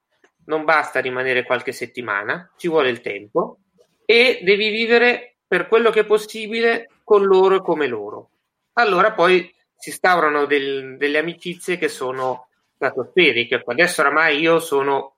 non 0.46 0.64
basta 0.64 1.00
rimanere 1.00 1.44
qualche 1.44 1.72
settimana, 1.72 2.52
ci 2.56 2.68
vuole 2.68 2.88
il 2.88 3.00
tempo 3.00 3.58
e 4.04 4.40
devi 4.42 4.70
vivere 4.70 5.36
per 5.46 5.68
quello 5.68 5.90
che 5.90 6.00
è 6.00 6.06
possibile 6.06 6.88
con 7.04 7.24
loro 7.24 7.56
e 7.56 7.62
come 7.62 7.86
loro. 7.86 8.30
Allora 8.74 9.12
poi 9.12 9.52
si 9.76 9.90
instaurano 9.90 10.46
del, 10.46 10.96
delle 10.96 11.18
amicizie 11.18 11.76
che 11.76 11.88
sono 11.88 12.48
stratosferiche. 12.74 13.62
Adesso 13.64 14.00
oramai 14.00 14.38
io 14.38 14.58
sono 14.58 15.11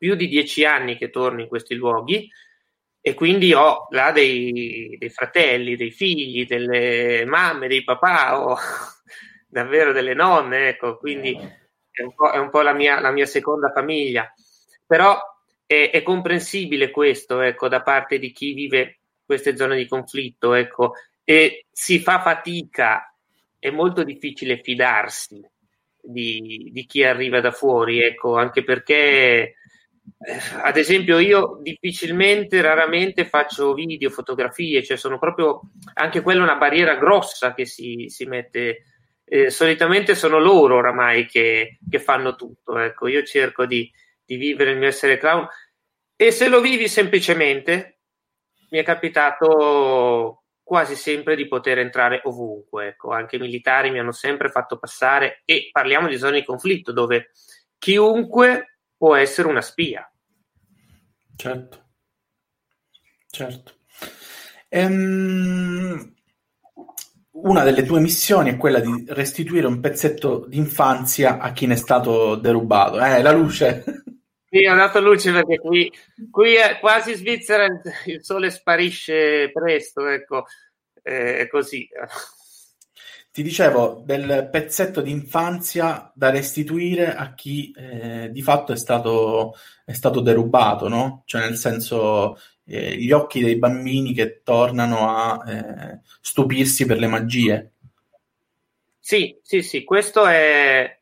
più 0.00 0.14
di 0.14 0.28
dieci 0.28 0.64
anni 0.64 0.96
che 0.96 1.10
torno 1.10 1.42
in 1.42 1.46
questi 1.46 1.74
luoghi 1.74 2.26
e 3.02 3.12
quindi 3.12 3.52
ho 3.52 3.86
là 3.90 4.12
dei, 4.12 4.96
dei 4.98 5.10
fratelli, 5.10 5.76
dei 5.76 5.90
figli, 5.90 6.46
delle 6.46 7.26
mamme, 7.26 7.68
dei 7.68 7.84
papà, 7.84 8.40
ho 8.40 8.56
davvero 9.46 9.92
delle 9.92 10.14
nonne, 10.14 10.68
ecco, 10.68 10.96
quindi 10.96 11.36
è 11.90 12.02
un 12.02 12.14
po', 12.14 12.30
è 12.30 12.38
un 12.38 12.48
po 12.48 12.62
la, 12.62 12.72
mia, 12.72 12.98
la, 12.98 13.10
mia, 13.10 13.26
seconda 13.26 13.70
famiglia. 13.72 14.32
Però 14.86 15.18
è, 15.66 15.90
è, 15.92 16.02
comprensibile 16.02 16.90
questo, 16.90 17.40
ecco, 17.42 17.68
da 17.68 17.82
parte 17.82 18.18
di 18.18 18.32
chi 18.32 18.54
vive 18.54 19.00
queste 19.22 19.54
zone 19.54 19.76
di 19.76 19.86
conflitto, 19.86 20.54
ecco, 20.54 20.94
e 21.24 21.66
si 21.70 21.98
fa 22.00 22.22
fatica, 22.22 23.14
è 23.58 23.68
molto 23.68 24.02
difficile 24.02 24.62
fidarsi 24.62 25.46
di, 26.02 26.70
di 26.72 26.86
chi 26.86 27.04
arriva 27.04 27.40
da 27.40 27.50
fuori, 27.50 28.02
ecco, 28.02 28.36
anche 28.36 28.64
perché 28.64 28.94
eh, 28.94 29.54
ad 30.62 30.76
esempio 30.76 31.18
io 31.18 31.58
difficilmente, 31.62 32.60
raramente 32.60 33.24
faccio 33.24 33.74
video, 33.74 34.10
fotografie, 34.10 34.82
cioè 34.82 34.96
sono 34.96 35.18
proprio 35.18 35.60
anche 35.94 36.20
quella 36.20 36.42
una 36.42 36.56
barriera 36.56 36.96
grossa 36.96 37.54
che 37.54 37.64
si, 37.64 38.06
si 38.08 38.24
mette. 38.26 38.84
Eh, 39.24 39.48
solitamente 39.50 40.14
sono 40.14 40.38
loro 40.38 40.76
oramai 40.76 41.26
che, 41.26 41.78
che 41.88 41.98
fanno 41.98 42.34
tutto. 42.34 42.78
Ecco, 42.78 43.06
io 43.06 43.22
cerco 43.22 43.64
di, 43.64 43.90
di, 44.24 44.36
vivere 44.36 44.72
il 44.72 44.78
mio 44.78 44.88
essere 44.88 45.18
clown 45.18 45.46
e 46.16 46.30
se 46.32 46.48
lo 46.48 46.60
vivi 46.60 46.88
semplicemente, 46.88 48.00
mi 48.70 48.78
è 48.78 48.82
capitato 48.82 50.42
quasi 50.62 50.94
sempre 50.96 51.34
di 51.34 51.48
poter 51.48 51.78
entrare 51.78 52.20
ovunque. 52.24 52.88
Ecco, 52.88 53.10
anche 53.10 53.36
i 53.36 53.40
militari 53.40 53.90
mi 53.90 53.98
hanno 53.98 54.12
sempre 54.12 54.50
fatto 54.50 54.78
passare 54.78 55.42
e 55.44 55.70
parliamo 55.72 56.08
di 56.08 56.18
zone 56.18 56.40
di 56.40 56.44
conflitto 56.44 56.92
dove 56.92 57.30
chiunque 57.78 58.69
può 59.00 59.14
essere 59.14 59.48
una 59.48 59.62
spia. 59.62 60.06
Certo, 61.34 61.84
certo. 63.30 63.76
Ehm, 64.68 66.14
una 67.30 67.64
delle 67.64 67.82
tue 67.84 68.00
missioni 68.00 68.50
è 68.50 68.58
quella 68.58 68.78
di 68.80 69.06
restituire 69.08 69.66
un 69.66 69.80
pezzetto 69.80 70.44
d'infanzia 70.46 71.38
a 71.38 71.50
chi 71.52 71.64
ne 71.64 71.72
è 71.72 71.76
stato 71.78 72.34
derubato. 72.34 73.02
Eh, 73.02 73.22
la 73.22 73.32
luce. 73.32 73.84
Sì, 74.50 74.66
ho 74.66 74.74
dato 74.74 75.00
luce 75.00 75.32
perché 75.32 75.58
qui, 75.60 75.90
qui 76.30 76.56
è 76.56 76.78
quasi 76.78 77.14
Svizzera, 77.14 77.66
il 78.04 78.22
sole 78.22 78.50
sparisce 78.50 79.50
presto, 79.50 80.06
ecco, 80.08 80.44
è 81.00 81.48
così. 81.48 81.88
Ti 83.32 83.42
dicevo 83.44 84.02
del 84.04 84.48
pezzetto 84.50 85.00
di 85.00 85.12
infanzia 85.12 86.10
da 86.14 86.30
restituire 86.30 87.14
a 87.14 87.32
chi 87.34 87.70
eh, 87.70 88.28
di 88.32 88.42
fatto 88.42 88.72
è 88.72 88.76
stato, 88.76 89.54
è 89.84 89.92
stato 89.92 90.20
derubato, 90.20 90.88
no? 90.88 91.22
Cioè 91.26 91.42
nel 91.42 91.54
senso 91.54 92.36
eh, 92.64 92.96
gli 92.96 93.12
occhi 93.12 93.40
dei 93.40 93.56
bambini 93.56 94.12
che 94.12 94.42
tornano 94.42 95.16
a 95.16 95.44
eh, 95.48 96.00
stupirsi 96.20 96.86
per 96.86 96.98
le 96.98 97.06
magie. 97.06 97.72
Sì, 98.98 99.38
sì, 99.42 99.62
sì, 99.62 99.84
questo 99.84 100.26
è, 100.26 100.98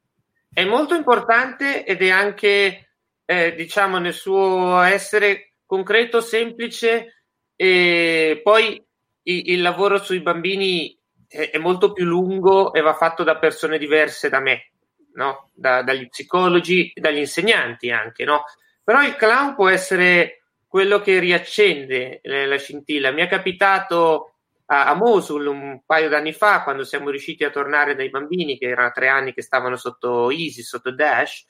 è 0.53 0.65
molto 0.65 0.95
importante 0.95 1.87
ed 1.87 2.03
è 2.03 2.11
anche 2.11 2.91
eh, 3.25 3.55
diciamo, 3.55 3.99
nel 3.99 4.15
suo 4.15 4.81
essere 4.81 5.53
concreto, 5.65 6.21
semplice 6.21 7.23
e 7.57 8.41
poi 8.43 8.83
il, 9.23 9.51
il 9.51 9.63
lavoro 9.63 9.99
sui 10.03 10.21
bambini 10.21 10.98
è, 11.29 11.51
è, 11.51 11.59
molto 11.59 11.93
più 11.93 12.05
lungo 12.05 12.73
e 12.73 12.81
va 12.81 12.95
fatto 12.95 13.23
da 13.23 13.37
persone 13.37 13.79
diverse 13.79 14.29
da 14.29 14.41
me, 14.41 14.71
no? 15.15 15.51
da, 15.55 15.83
dagli 15.83 16.09
psicologi 16.09 16.91
e 16.93 17.01
dagli 17.01 17.19
insegnanti 17.19 17.91
anche, 17.91 18.25
no? 18.25 18.45
Però 18.83 19.03
il 19.03 19.17
clown 19.17 19.55
può 19.55 19.69
essere 19.69 20.43
quello 20.67 21.01
che 21.01 21.19
riaccende 21.19 22.21
la, 22.23 22.47
la 22.47 22.57
scintilla. 22.57 23.11
Mi 23.11 23.23
è 23.23 23.29
capitato 23.29 24.35
a, 24.67 24.87
a 24.87 24.95
Mosul 24.95 25.47
un 25.47 25.83
paio 25.85 26.09
d'anni 26.09 26.33
fa, 26.33 26.63
quando 26.63 26.85
siamo 26.85 27.11
riusciti 27.11 27.45
a 27.45 27.51
tornare 27.51 27.95
dai 27.95 28.09
bambini, 28.09 28.57
che 28.57 28.67
erano 28.67 28.91
tre 28.93 29.09
anni 29.09 29.35
che 29.35 29.43
stavano 29.43 29.77
sotto 29.77 30.31
ISIS, 30.31 30.67
sotto 30.67 30.91
Daesh, 30.91 31.47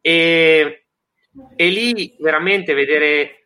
e 0.00 0.86
e 1.54 1.68
lì 1.68 2.16
veramente 2.18 2.74
vedere 2.74 3.45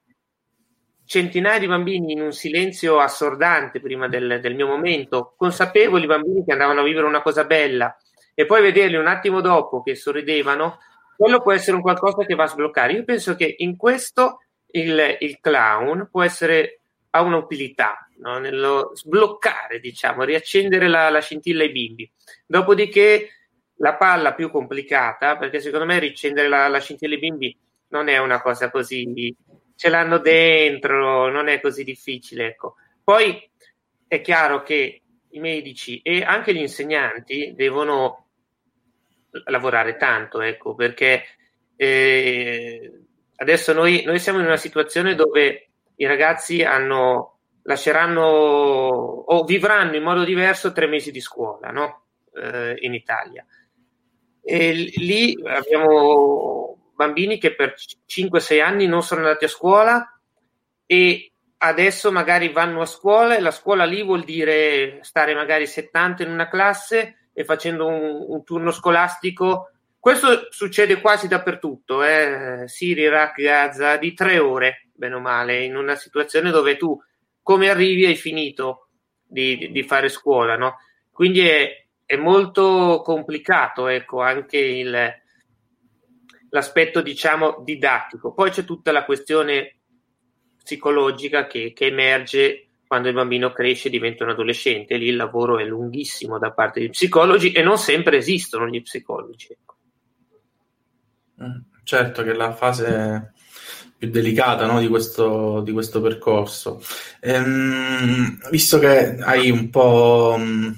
centinaia 1.11 1.59
di 1.59 1.67
bambini 1.67 2.13
in 2.13 2.21
un 2.21 2.31
silenzio 2.31 3.01
assordante 3.01 3.81
prima 3.81 4.07
del, 4.07 4.39
del 4.41 4.55
mio 4.55 4.69
momento, 4.69 5.35
consapevoli 5.37 6.07
bambini 6.07 6.45
che 6.45 6.53
andavano 6.53 6.83
a 6.83 6.85
vivere 6.85 7.05
una 7.05 7.21
cosa 7.21 7.43
bella, 7.43 7.97
e 8.33 8.47
poi 8.47 8.63
vederli 8.63 8.95
un 8.95 9.09
attimo 9.09 9.41
dopo 9.41 9.83
che 9.83 9.97
sorridevano, 9.97 10.79
quello 11.17 11.43
può 11.43 11.51
essere 11.51 11.75
un 11.75 11.83
qualcosa 11.83 12.25
che 12.25 12.37
va 12.37 12.45
a 12.45 12.47
sbloccare. 12.47 12.93
Io 12.93 13.03
penso 13.03 13.35
che 13.35 13.57
in 13.59 13.77
questo 13.77 14.45
il, 14.71 15.17
il 15.19 15.41
clown 15.41 16.07
può 16.13 16.23
essere 16.23 16.83
ha 17.11 17.23
un'utilità 17.23 18.09
no? 18.19 18.39
nello 18.39 18.93
sbloccare, 18.95 19.81
diciamo, 19.81 20.23
riaccendere 20.23 20.87
la, 20.87 21.09
la, 21.09 21.21
scintilla 21.21 21.65
ai 21.65 21.73
bimbi. 21.73 22.09
Dopodiché 22.47 23.31
la 23.79 23.97
palla 23.97 24.33
più 24.33 24.49
complicata, 24.49 25.37
perché 25.37 25.59
secondo 25.59 25.87
me 25.87 25.99
riaccendere 25.99 26.47
la, 26.47 26.69
la 26.69 26.79
scintilla 26.79 27.15
ai 27.15 27.21
bimbi 27.21 27.59
non 27.89 28.07
è 28.07 28.19
una 28.19 28.41
cosa 28.41 28.71
così, 28.71 29.35
ce 29.81 29.89
l'hanno 29.89 30.19
dentro, 30.19 31.31
non 31.31 31.49
è 31.49 31.59
così 31.59 31.85
difficile. 31.85 32.49
Ecco. 32.49 32.75
Poi 33.03 33.51
è 34.07 34.21
chiaro 34.21 34.63
che 34.63 35.01
i 35.31 35.41
medici 35.41 36.03
e 36.03 36.23
anche 36.23 36.53
gli 36.53 36.61
insegnanti 36.61 37.55
devono 37.57 38.27
lavorare 39.47 39.97
tanto, 39.97 40.43
ecco, 40.43 40.75
perché 40.75 41.23
eh, 41.77 43.05
adesso 43.37 43.73
noi, 43.73 44.03
noi, 44.05 44.19
siamo 44.19 44.39
in 44.41 44.45
una 44.45 44.59
situazione 44.59 45.15
dove 45.15 45.71
i 45.97 46.05
ragazzi 46.05 46.63
hanno, 46.63 47.39
lasceranno 47.63 48.21
o 48.21 49.45
vivranno 49.45 49.97
in 49.97 50.03
modo 50.03 50.25
diverso 50.25 50.73
tre 50.73 50.89
mesi 50.89 51.11
di 51.11 51.23
scuola 51.23 51.71
no? 51.71 52.05
eh, 52.35 52.77
in 52.81 52.93
Italia. 52.93 53.47
E 54.43 54.73
lì 54.97 55.41
abbiamo 55.43 56.80
bambini 57.01 57.39
che 57.39 57.55
per 57.55 57.75
5-6 58.07 58.61
anni 58.63 58.87
non 58.87 59.03
sono 59.03 59.23
andati 59.23 59.47
a 59.47 59.49
scuola 59.49 60.21
e 60.85 61.33
adesso 61.57 62.13
magari 62.13 62.51
vanno 62.51 62.83
a 62.83 62.87
scuola 62.87 63.37
e 63.37 63.41
la 63.41 63.51
scuola 63.51 63.87
lì 63.87 64.03
vuol 64.03 64.23
dire 64.23 64.99
stare 65.01 65.35
magari 65.35 65.67
70 65.67 66.25
in 66.25 66.31
una 66.31 66.49
classe 66.49 67.29
e 67.33 67.45
facendo 67.45 67.87
un, 67.87 68.27
un 68.29 68.45
turno 68.45 68.71
scolastico. 68.71 69.71
Questo 69.99 70.49
succede 70.51 71.01
quasi 71.01 71.27
dappertutto, 71.27 72.03
eh? 72.03 72.65
Siri, 72.67 73.03
Iraq, 73.03 73.41
Gaza, 73.41 73.97
di 73.97 74.13
tre 74.13 74.39
ore, 74.39 74.89
bene 74.93 75.15
o 75.15 75.21
male, 75.21 75.65
in 75.65 75.77
una 75.77 75.95
situazione 75.95 76.51
dove 76.51 76.77
tu 76.77 76.99
come 77.43 77.71
arrivi 77.71 78.05
hai 78.05 78.17
finito 78.17 78.89
di, 79.23 79.71
di 79.71 79.83
fare 79.85 80.11
scuola, 80.11 80.57
no? 80.57 80.77
Quindi 81.11 81.49
è, 81.49 81.87
è 82.05 82.17
molto 82.17 83.01
complicato, 83.03 83.87
ecco, 83.87 84.21
anche 84.21 84.59
il, 84.59 85.20
l'aspetto, 86.51 87.01
diciamo, 87.01 87.63
didattico. 87.65 88.33
Poi 88.33 88.51
c'è 88.51 88.65
tutta 88.65 88.93
la 88.93 89.05
questione 89.05 89.77
psicologica 90.63 91.47
che, 91.47 91.73
che 91.73 91.87
emerge 91.87 92.69
quando 92.87 93.09
il 93.09 93.15
bambino 93.15 93.53
cresce 93.53 93.89
e 93.89 93.91
diventa 93.91 94.25
un 94.25 94.31
adolescente. 94.31 94.97
Lì 94.97 95.07
il 95.07 95.17
lavoro 95.17 95.59
è 95.59 95.65
lunghissimo 95.65 96.39
da 96.39 96.53
parte 96.53 96.81
dei 96.81 96.91
psicologi 96.91 97.53
e 97.53 97.63
non 97.63 97.79
sempre 97.79 98.17
esistono 98.17 98.67
gli 98.67 98.83
psicologi. 98.83 99.47
Ecco. 99.51 99.77
Mm, 101.43 101.61
certo 101.85 102.23
che 102.23 102.35
la 102.35 102.53
fase 102.53 103.33
più 103.97 104.11
delicata 104.11 104.67
no, 104.67 104.81
di, 104.81 104.89
questo, 104.89 105.61
di, 105.61 105.73
questo, 105.73 106.01
percorso. 106.01 106.83
Ehm, 107.21 108.39
visto 108.51 108.79
che 108.79 109.19
hai 109.19 109.51
un 109.51 109.71
po' 109.71 110.37
mm, 110.39 110.73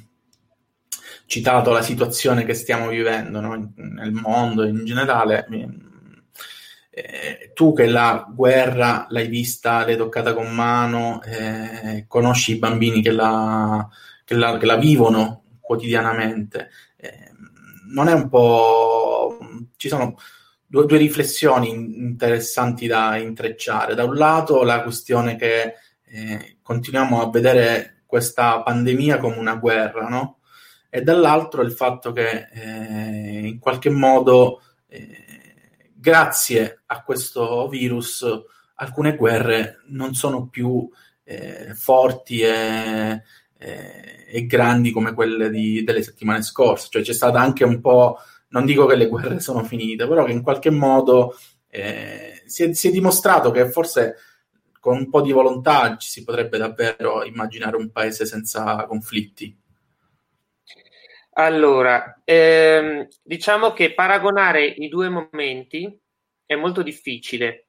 citato 1.33 1.73
la 1.73 1.81
situazione 1.81 2.45
che 2.45 2.53
stiamo 2.53 2.89
vivendo 2.89 3.41
no, 3.41 3.73
nel 3.77 4.13
mondo 4.13 4.65
in 4.65 4.85
generale, 4.85 5.47
eh, 6.91 7.53
tu 7.55 7.73
che 7.73 7.87
la 7.87 8.27
guerra 8.31 9.07
l'hai 9.09 9.29
vista, 9.29 9.83
l'hai 9.87 9.97
toccata 9.97 10.35
con 10.35 10.53
mano, 10.53 11.23
eh, 11.23 12.05
conosci 12.07 12.53
i 12.53 12.59
bambini 12.59 13.01
che 13.01 13.13
la, 13.13 13.89
che 14.25 14.35
la, 14.35 14.59
che 14.59 14.67
la 14.67 14.77
vivono 14.77 15.45
quotidianamente, 15.59 16.69
eh, 16.97 17.31
non 17.87 18.09
è 18.09 18.13
un 18.13 18.29
po'... 18.29 19.39
ci 19.77 19.89
sono 19.89 20.17
due, 20.67 20.85
due, 20.85 20.99
riflessioni 20.99 21.71
interessanti 21.71 22.87
da 22.87 23.17
intrecciare. 23.17 23.95
Da 23.95 24.05
un 24.05 24.17
lato 24.17 24.65
la 24.65 24.83
questione 24.83 25.37
che 25.37 25.77
eh, 26.05 26.59
continuiamo 26.61 27.23
a 27.23 27.31
vedere 27.31 28.03
questa 28.05 28.61
pandemia 28.61 29.17
come 29.17 29.39
una 29.39 29.55
guerra, 29.55 30.09
no? 30.09 30.41
E 30.95 31.01
dall'altro 31.01 31.63
il 31.63 31.73
fatto 31.73 32.13
che 32.13 32.49
eh, 32.53 33.47
in 33.47 33.59
qualche 33.59 33.89
modo 33.89 34.61
eh, 34.89 35.91
grazie 35.95 36.83
a 36.85 37.03
questo 37.03 37.67
virus 37.69 38.27
alcune 38.75 39.17
guerre 39.17 39.81
non 39.87 40.15
sono 40.15 40.49
più 40.49 40.87
eh, 41.25 41.73
forti 41.75 42.41
e, 42.41 43.23
e, 43.57 44.25
e, 44.27 44.47
grandi 44.47 44.91
come 44.91 45.15
quelle 45.15 45.49
di, 45.49 45.83
delle 45.83 46.03
settimane 46.03 46.43
scorse, 46.43 46.89
cioè 46.91 47.01
c'è 47.01 47.15
stata 47.15 47.41
anche 47.41 47.65
un 47.65 47.81
po', 47.81 48.19
non 48.49 48.67
dico 48.67 48.85
che 48.85 48.97
le 48.97 49.09
guerre 49.09 49.39
sono 49.41 49.65
finite, 49.65 50.07
però 50.07 50.25
che 50.25 50.33
in 50.33 50.43
qualche 50.43 50.69
modo 50.69 51.35
eh, 51.69 52.43
si, 52.45 52.65
è, 52.65 52.75
si, 52.75 52.89
è, 52.89 52.91
dimostrato 52.91 53.51
che 53.51 53.71
forse 53.71 54.17
con 54.79 54.99
un 54.99 55.09
po' 55.09 55.23
di 55.23 55.33
volontà 55.33 55.97
ci 55.97 56.11
si 56.11 56.23
potrebbe 56.23 56.59
davvero 56.59 57.25
immaginare 57.25 57.77
un 57.77 57.91
paese 57.91 58.27
senza 58.27 58.85
conflitti. 58.85 59.57
Allora, 61.35 62.21
ehm, 62.25 63.09
diciamo 63.23 63.73
che 63.73 63.95
paragonare 63.95 64.67
i 64.67 64.89
due 64.89 65.09
momenti 65.09 65.99
è 66.45 66.55
molto 66.57 66.83
difficile, 66.83 67.69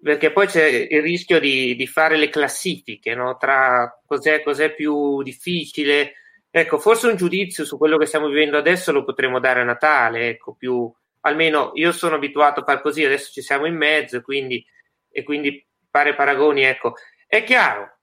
perché 0.00 0.32
poi 0.32 0.46
c'è 0.46 0.64
il 0.66 1.02
rischio 1.02 1.38
di, 1.38 1.74
di 1.76 1.86
fare 1.86 2.16
le 2.16 2.30
classifiche 2.30 3.14
no? 3.14 3.36
tra 3.36 4.00
cos'è, 4.06 4.42
cos'è 4.42 4.74
più 4.74 5.22
difficile. 5.22 6.14
Ecco, 6.50 6.78
forse 6.78 7.08
un 7.08 7.16
giudizio 7.16 7.64
su 7.66 7.76
quello 7.76 7.98
che 7.98 8.06
stiamo 8.06 8.28
vivendo 8.28 8.56
adesso 8.56 8.90
lo 8.92 9.04
potremo 9.04 9.38
dare 9.40 9.60
a 9.60 9.64
Natale, 9.64 10.28
ecco, 10.28 10.54
più, 10.54 10.90
almeno 11.22 11.72
io 11.74 11.92
sono 11.92 12.14
abituato 12.14 12.60
a 12.60 12.64
fare 12.64 12.80
così, 12.80 13.04
adesso 13.04 13.32
ci 13.32 13.42
siamo 13.42 13.66
in 13.66 13.76
mezzo, 13.76 14.22
quindi, 14.22 14.64
e 15.10 15.22
quindi 15.24 15.66
fare 15.90 16.14
paragoni, 16.14 16.62
ecco. 16.62 16.94
È 17.26 17.42
chiaro, 17.44 17.98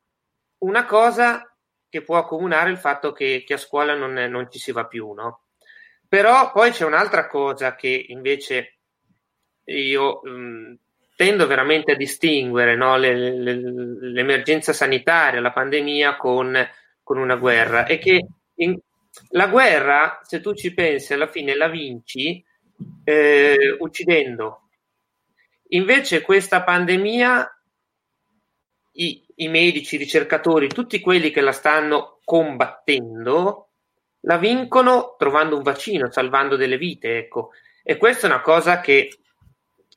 una 0.60 0.86
cosa 0.86 1.51
che 1.92 2.02
può 2.02 2.18
accomunare 2.18 2.72
il 2.72 2.78
fatto 2.78 3.12
che, 3.12 3.44
che 3.46 3.56
a 3.56 3.58
scuola 3.58 3.94
non, 3.96 4.14
non, 4.14 4.50
ci 4.50 4.60
si 4.60 4.72
va 4.72 4.86
più, 4.86 5.12
no? 5.12 5.42
Però 6.08 6.54
poi 6.54 6.72
c'è 6.72 6.86
un'altra 6.86 7.28
cosa 7.28 7.76
che 7.76 8.06
invece 8.08 8.78
io 9.66 10.22
mh, 10.24 10.30
mm, 10.30 10.74
tendo 11.18 11.48
veramente 11.48 11.92
a 11.92 11.98
distinguere 11.98 12.78
no, 12.78 12.96
le, 12.96 13.14
le, 13.14 13.60
l'emergenza 14.10 14.72
sanitaria, 14.72 15.42
la 15.42 15.52
pandemia 15.52 16.16
con, 16.16 16.58
con 17.04 17.18
una 17.18 17.36
guerra 17.36 17.86
e 17.86 17.98
che 17.98 18.26
in, 18.56 18.80
la 19.32 19.48
guerra, 19.48 20.22
se 20.24 20.40
tu 20.40 20.54
ci 20.54 20.74
pensi, 20.74 21.12
alla 21.12 21.28
fine 21.28 21.56
la 21.56 21.68
vinci 21.68 22.42
eh, 23.04 23.76
uccidendo. 23.80 24.70
Invece 25.74 26.22
questa 26.22 26.64
pandemia 26.64 27.61
i, 28.94 29.24
i 29.36 29.48
medici, 29.48 29.96
i 29.96 30.00
ricercatori, 30.00 30.68
tutti 30.68 31.00
quelli 31.00 31.32
che 31.32 31.42
la 31.42 31.52
stanno 31.52 32.20
combattendo, 32.24 33.70
la 34.22 34.38
vincono 34.38 35.16
trovando 35.18 35.58
un 35.58 35.64
vaccino, 35.64 36.12
salvando 36.12 36.56
delle 36.56 36.78
vite, 36.78 37.18
ecco. 37.18 37.52
E 37.84 37.98
questa 37.98 38.28
è 38.28 38.30
una 38.30 38.42
cosa 38.42 38.80
che 38.82 39.10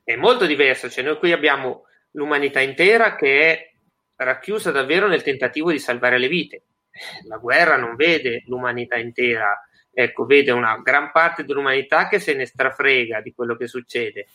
è 0.03 0.15
molto 0.15 0.45
diversa, 0.45 0.89
cioè 0.89 1.03
noi 1.03 1.17
qui 1.17 1.31
abbiamo 1.31 1.83
l'umanità 2.11 2.61
intera 2.61 3.15
che 3.15 3.51
è 3.51 3.71
racchiusa 4.15 4.71
davvero 4.71 5.07
nel 5.07 5.23
tentativo 5.23 5.71
di 5.71 5.79
salvare 5.79 6.17
le 6.17 6.27
vite. 6.27 6.63
La 7.27 7.37
guerra 7.37 7.75
non 7.75 7.95
vede 7.95 8.43
l'umanità 8.47 8.97
intera, 8.97 9.67
ecco, 9.91 10.25
vede 10.25 10.51
una 10.51 10.79
gran 10.81 11.11
parte 11.11 11.43
dell'umanità 11.43 12.07
che 12.07 12.19
se 12.19 12.33
ne 12.33 12.45
strafrega 12.45 13.21
di 13.21 13.33
quello 13.33 13.55
che 13.55 13.67
succede 13.67 14.27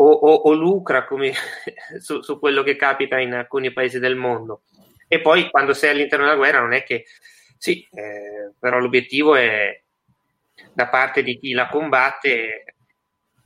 o, 0.00 0.10
o, 0.10 0.34
o 0.34 0.52
lucra 0.54 1.04
come, 1.04 1.32
su, 2.00 2.22
su, 2.22 2.38
quello 2.38 2.62
che 2.62 2.76
capita 2.76 3.18
in 3.18 3.34
alcuni 3.34 3.72
paesi 3.72 3.98
del 3.98 4.16
mondo. 4.16 4.62
E 5.06 5.20
poi 5.20 5.50
quando 5.50 5.74
sei 5.74 5.90
all'interno 5.90 6.24
della 6.24 6.36
guerra 6.36 6.60
non 6.60 6.72
è 6.72 6.82
che 6.82 7.04
sì, 7.58 7.86
eh, 7.92 8.54
però 8.58 8.78
l'obiettivo 8.78 9.34
è 9.34 9.82
da 10.72 10.88
parte 10.88 11.22
di 11.22 11.38
chi 11.38 11.52
la 11.52 11.68
combatte 11.68 12.76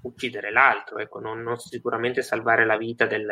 uccidere 0.02 0.52
l'altro, 0.52 0.98
ecco, 0.98 1.18
non, 1.18 1.42
non, 1.42 1.58
sicuramente 1.58 2.22
salvare 2.22 2.66
la 2.66 2.76
vita 2.76 3.06
del, 3.06 3.26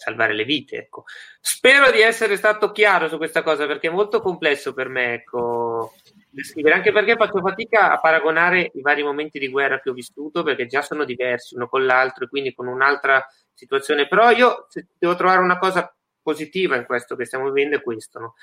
salvare 0.00 0.32
le 0.32 0.44
vite. 0.44 0.76
Ecco. 0.76 1.04
Spero 1.40 1.90
di 1.90 2.00
essere 2.00 2.36
stato 2.36 2.72
chiaro 2.72 3.08
su 3.08 3.18
questa 3.18 3.42
cosa 3.42 3.66
perché 3.66 3.88
è 3.88 3.92
molto 3.92 4.22
complesso 4.22 4.72
per 4.72 4.88
me 4.88 5.12
ecco, 5.12 5.92
descrivere, 6.30 6.76
anche 6.76 6.90
perché 6.90 7.16
faccio 7.16 7.40
fatica 7.40 7.92
a 7.92 8.00
paragonare 8.00 8.70
i 8.72 8.80
vari 8.80 9.02
momenti 9.02 9.38
di 9.38 9.48
guerra 9.48 9.80
che 9.80 9.90
ho 9.90 9.92
vissuto 9.92 10.42
perché 10.42 10.66
già 10.66 10.80
sono 10.80 11.04
diversi 11.04 11.54
uno 11.54 11.68
con 11.68 11.84
l'altro 11.84 12.24
e 12.24 12.28
quindi 12.28 12.54
con 12.54 12.66
un'altra 12.66 13.26
situazione. 13.52 14.08
Però 14.08 14.30
io 14.30 14.68
devo 14.96 15.14
trovare 15.16 15.40
una 15.40 15.58
cosa 15.58 15.94
positiva 16.22 16.76
in 16.76 16.86
questo 16.86 17.14
che 17.14 17.26
stiamo 17.26 17.50
vivendo 17.50 17.76
è 17.76 17.82
questo. 17.82 18.18
No? 18.18 18.34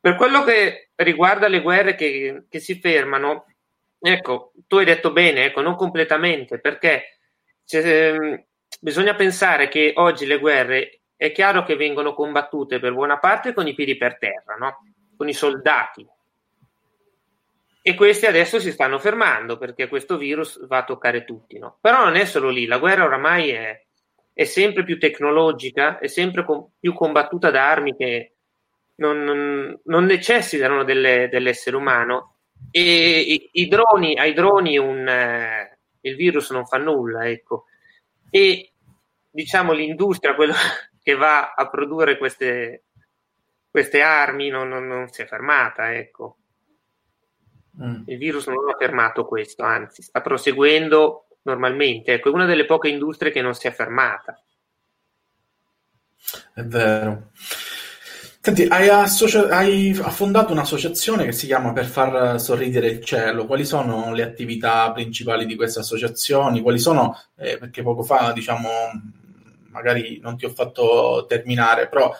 Per 0.00 0.16
quello 0.16 0.42
che 0.42 0.90
riguarda 0.96 1.46
le 1.46 1.62
guerre 1.62 1.94
che, 1.94 2.46
che 2.48 2.58
si 2.58 2.80
fermano, 2.80 3.46
ecco, 4.00 4.52
tu 4.66 4.78
hai 4.78 4.84
detto 4.84 5.12
bene, 5.12 5.44
ecco, 5.44 5.60
non 5.60 5.76
completamente, 5.76 6.58
perché 6.58 7.18
ehm, 7.70 8.44
bisogna 8.86 9.16
pensare 9.16 9.66
che 9.66 9.94
oggi 9.96 10.26
le 10.26 10.38
guerre 10.38 11.00
è 11.16 11.32
chiaro 11.32 11.64
che 11.64 11.74
vengono 11.74 12.14
combattute 12.14 12.78
per 12.78 12.92
buona 12.92 13.18
parte 13.18 13.52
con 13.52 13.66
i 13.66 13.74
piedi 13.74 13.96
per 13.96 14.16
terra, 14.16 14.54
no? 14.54 14.76
con 15.16 15.28
i 15.28 15.32
soldati, 15.32 16.06
e 17.82 17.94
questi 17.96 18.26
adesso 18.26 18.60
si 18.60 18.70
stanno 18.70 19.00
fermando 19.00 19.58
perché 19.58 19.88
questo 19.88 20.16
virus 20.16 20.64
va 20.68 20.78
a 20.78 20.84
toccare 20.84 21.24
tutti. 21.24 21.58
No? 21.58 21.78
Però 21.80 22.04
non 22.04 22.14
è 22.14 22.24
solo 22.26 22.48
lì, 22.48 22.66
la 22.66 22.78
guerra 22.78 23.06
oramai 23.06 23.50
è, 23.50 23.84
è 24.32 24.44
sempre 24.44 24.84
più 24.84 25.00
tecnologica, 25.00 25.98
è 25.98 26.06
sempre 26.06 26.44
com- 26.44 26.68
più 26.78 26.94
combattuta 26.94 27.50
da 27.50 27.68
armi 27.68 27.96
che 27.96 28.34
non, 28.96 29.24
non, 29.24 29.80
non 29.82 30.04
necessitano 30.04 30.84
delle, 30.84 31.28
dell'essere 31.28 31.74
umano 31.74 32.36
e 32.70 33.18
i, 33.20 33.48
i 33.54 33.66
droni, 33.66 34.16
ai 34.16 34.32
droni 34.32 34.78
un, 34.78 35.08
eh, 35.08 35.78
il 36.02 36.14
virus 36.14 36.52
non 36.52 36.66
fa 36.66 36.78
nulla, 36.78 37.28
ecco. 37.28 37.64
E 38.30 38.70
diciamo 39.36 39.72
l'industria, 39.72 40.34
quello 40.34 40.54
che 41.02 41.14
va 41.14 41.52
a 41.52 41.68
produrre 41.68 42.16
queste, 42.16 42.84
queste 43.70 44.00
armi, 44.00 44.48
non, 44.48 44.68
non 44.68 45.08
si 45.10 45.22
è 45.22 45.26
fermata, 45.26 45.94
ecco. 45.94 46.38
Mm. 47.82 48.04
Il 48.06 48.16
virus 48.16 48.46
non 48.46 48.68
ha 48.70 48.76
fermato 48.78 49.26
questo, 49.26 49.62
anzi 49.62 50.00
sta 50.00 50.22
proseguendo 50.22 51.26
normalmente. 51.42 52.14
Ecco, 52.14 52.30
è 52.30 52.32
una 52.32 52.46
delle 52.46 52.64
poche 52.64 52.88
industrie 52.88 53.30
che 53.30 53.42
non 53.42 53.54
si 53.54 53.66
è 53.66 53.72
fermata. 53.72 54.42
È 56.54 56.62
vero. 56.62 57.30
Senti, 58.40 58.62
hai, 58.62 58.88
associa- 58.88 59.48
hai 59.48 59.92
fondato 59.92 60.52
un'associazione 60.52 61.24
che 61.24 61.32
si 61.32 61.46
chiama 61.46 61.72
Per 61.72 61.84
far 61.84 62.40
sorridere 62.40 62.86
il 62.86 63.04
cielo. 63.04 63.44
Quali 63.44 63.64
sono 63.64 64.14
le 64.14 64.22
attività 64.22 64.90
principali 64.92 65.44
di 65.46 65.56
queste 65.56 65.80
associazioni? 65.80 66.62
Quali 66.62 66.78
sono, 66.78 67.20
eh, 67.36 67.58
perché 67.58 67.82
poco 67.82 68.04
fa, 68.04 68.32
diciamo, 68.32 68.68
magari 69.76 70.18
non 70.22 70.38
ti 70.38 70.46
ho 70.46 70.50
fatto 70.50 71.26
terminare, 71.28 71.88
però 71.88 72.10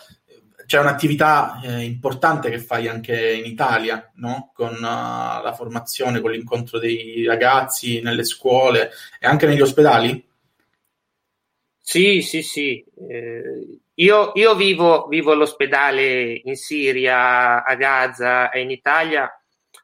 c'è 0.67 0.79
un'attività 0.79 1.59
eh, 1.63 1.83
importante 1.83 2.49
che 2.49 2.59
fai 2.59 2.87
anche 2.87 3.33
in 3.33 3.45
Italia, 3.45 4.11
no? 4.15 4.51
con 4.53 4.75
uh, 4.75 4.81
la 4.81 5.53
formazione, 5.55 6.19
con 6.19 6.31
l'incontro 6.31 6.77
dei 6.77 7.25
ragazzi 7.25 8.01
nelle 8.01 8.25
scuole 8.25 8.91
e 9.19 9.25
anche 9.25 9.47
negli 9.47 9.61
ospedali? 9.61 10.23
Sì, 11.79 12.21
sì, 12.21 12.41
sì. 12.43 12.83
Eh, 13.09 13.79
io, 13.93 14.31
io 14.35 14.55
vivo, 14.55 15.07
vivo, 15.07 15.31
all'ospedale 15.31 16.41
in 16.43 16.55
Siria, 16.57 17.63
a 17.63 17.75
Gaza 17.75 18.51
e 18.51 18.59
in 18.59 18.69
Italia 18.69 19.31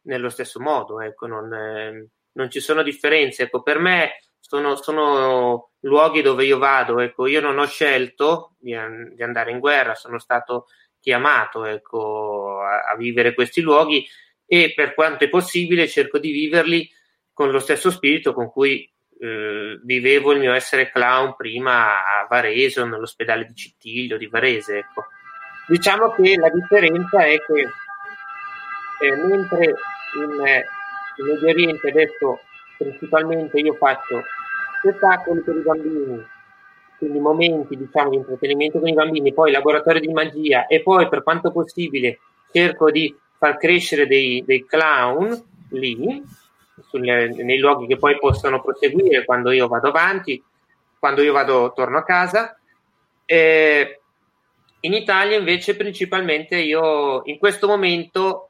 nello 0.04 0.30
stesso 0.30 0.60
modo, 0.60 1.00
ecco, 1.00 1.28
non, 1.28 1.54
eh, 1.54 2.08
non 2.34 2.52
ci 2.52 2.60
sono 2.60 2.84
differenze. 2.84 3.44
Ecco, 3.44 3.62
per 3.62 3.80
me 3.80 4.20
sono, 4.54 4.76
sono, 4.76 5.72
luoghi 5.80 6.22
dove 6.22 6.46
io 6.46 6.60
vado, 6.60 7.00
ecco, 7.00 7.26
io 7.26 7.42
non 7.42 7.58
ho 7.58 7.66
scelto 7.66 8.54
di, 8.60 8.76
di 9.16 9.24
andare 9.24 9.50
in 9.50 9.58
guerra, 9.60 9.96
sono 9.96 10.20
stato 10.20 10.68
chiamato 11.00 11.66
ecco, 11.66 12.62
a, 12.62 12.92
a, 12.92 12.96
vivere 12.96 13.34
questi 13.34 13.62
luoghi 13.62 14.06
e 14.46 14.74
per 14.76 14.94
quanto 14.94 15.24
è 15.24 15.30
possibile 15.30 15.88
cerco 15.88 16.20
di 16.20 16.32
viverli 16.32 16.88
con 17.34 17.50
lo 17.50 17.58
stesso 17.58 17.90
spirito 17.90 18.32
con 18.32 18.52
cui 18.52 18.88
eh, 19.20 19.80
vivevo 19.84 20.34
il 20.34 20.40
mio 20.40 20.54
essere 20.54 20.92
clown 20.92 21.36
prima 21.36 22.20
a 22.20 22.28
Varese 22.30 22.82
o 22.82 22.86
nell'ospedale 22.86 23.46
di 23.46 23.56
Cittiglio 23.56 24.18
di 24.18 24.28
Varese. 24.28 24.78
Ecco. 24.78 25.06
Diciamo 25.68 26.12
che 26.12 26.38
la 26.38 26.50
differenza 26.50 27.26
è 27.26 27.40
che 27.40 27.62
eh, 29.02 29.16
mentre 29.16 29.74
in, 30.16 30.46
eh, 30.46 30.66
in 31.18 31.26
Medio 31.26 31.50
Oriente 31.50 31.90
adesso 31.90 32.40
principalmente 32.78 33.60
io 33.60 33.74
faccio 33.74 34.24
spettacoli 34.84 35.42
per 35.42 35.56
i 35.56 35.62
bambini, 35.62 36.26
quindi 36.98 37.20
momenti 37.20 37.78
diciamo, 37.78 38.10
di 38.10 38.18
intrattenimento 38.18 38.80
con 38.80 38.90
i 38.90 38.94
bambini, 38.94 39.34
poi 39.34 39.52
laboratorio 39.52 40.02
di 40.02 40.12
magia 40.12 40.68
e 40.68 40.82
poi 40.82 41.08
per 41.08 41.24
quanto 41.24 41.52
possibile 41.52 42.20
cerco 42.52 42.92
di 42.92 43.16
far 43.38 43.58
crescere 43.58 44.06
dei, 44.06 44.44
dei 44.46 44.66
clown 44.66 45.42
lì, 45.70 46.24
sulle, 46.88 47.30
nei 47.30 47.58
luoghi 47.60 47.88
che 47.88 47.98
poi 47.98 48.18
possono 48.20 48.62
proseguire 48.62 49.26
quando 49.26 49.52
io 49.52 49.68
vado 49.68 49.88
avanti, 49.88 50.42
quando 51.00 51.22
io 51.22 51.34
vado, 51.34 51.72
torno 51.74 51.98
a 51.98 52.04
casa. 52.04 52.58
E 53.26 54.02
in 54.82 54.94
Italia 54.94 55.38
invece 55.38 55.76
principalmente 55.76 56.58
io 56.58 57.22
in 57.26 57.38
questo 57.38 57.68
momento 57.68 58.50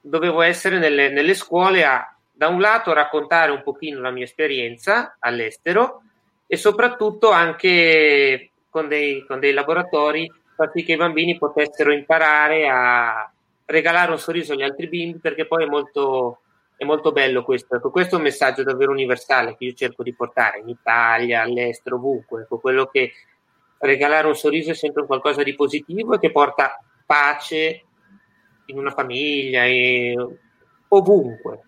dovevo 0.00 0.42
essere 0.42 0.78
nelle, 0.78 1.10
nelle 1.10 1.34
scuole 1.34 1.84
a 1.84 2.11
da 2.42 2.48
un 2.48 2.58
lato 2.58 2.92
raccontare 2.92 3.52
un 3.52 3.62
pochino 3.62 4.00
la 4.00 4.10
mia 4.10 4.24
esperienza 4.24 5.14
all'estero 5.20 6.02
e 6.44 6.56
soprattutto 6.56 7.30
anche 7.30 8.50
con 8.68 8.88
dei, 8.88 9.24
con 9.24 9.38
dei 9.38 9.52
laboratori 9.52 10.28
far 10.56 10.72
sì 10.74 10.82
che 10.82 10.94
i 10.94 10.96
bambini 10.96 11.38
potessero 11.38 11.92
imparare 11.92 12.68
a 12.68 13.32
regalare 13.64 14.10
un 14.10 14.18
sorriso 14.18 14.54
agli 14.54 14.64
altri 14.64 14.88
bimbi 14.88 15.20
perché 15.20 15.46
poi 15.46 15.62
è 15.62 15.68
molto, 15.68 16.40
è 16.76 16.82
molto 16.82 17.12
bello 17.12 17.44
questo. 17.44 17.76
Ecco, 17.76 17.92
questo 17.92 18.16
è 18.16 18.18
un 18.18 18.24
messaggio 18.24 18.64
davvero 18.64 18.90
universale 18.90 19.54
che 19.56 19.66
io 19.66 19.74
cerco 19.74 20.02
di 20.02 20.12
portare 20.12 20.58
in 20.58 20.68
Italia, 20.68 21.42
all'estero, 21.42 21.94
ovunque. 21.94 22.42
Ecco, 22.42 22.58
quello 22.58 22.86
che 22.86 23.12
regalare 23.78 24.26
un 24.26 24.34
sorriso 24.34 24.72
è 24.72 24.74
sempre 24.74 25.06
qualcosa 25.06 25.44
di 25.44 25.54
positivo 25.54 26.14
e 26.14 26.18
che 26.18 26.32
porta 26.32 26.76
pace 27.06 27.84
in 28.66 28.78
una 28.78 28.90
famiglia 28.90 29.62
e 29.64 30.16
ovunque. 30.88 31.66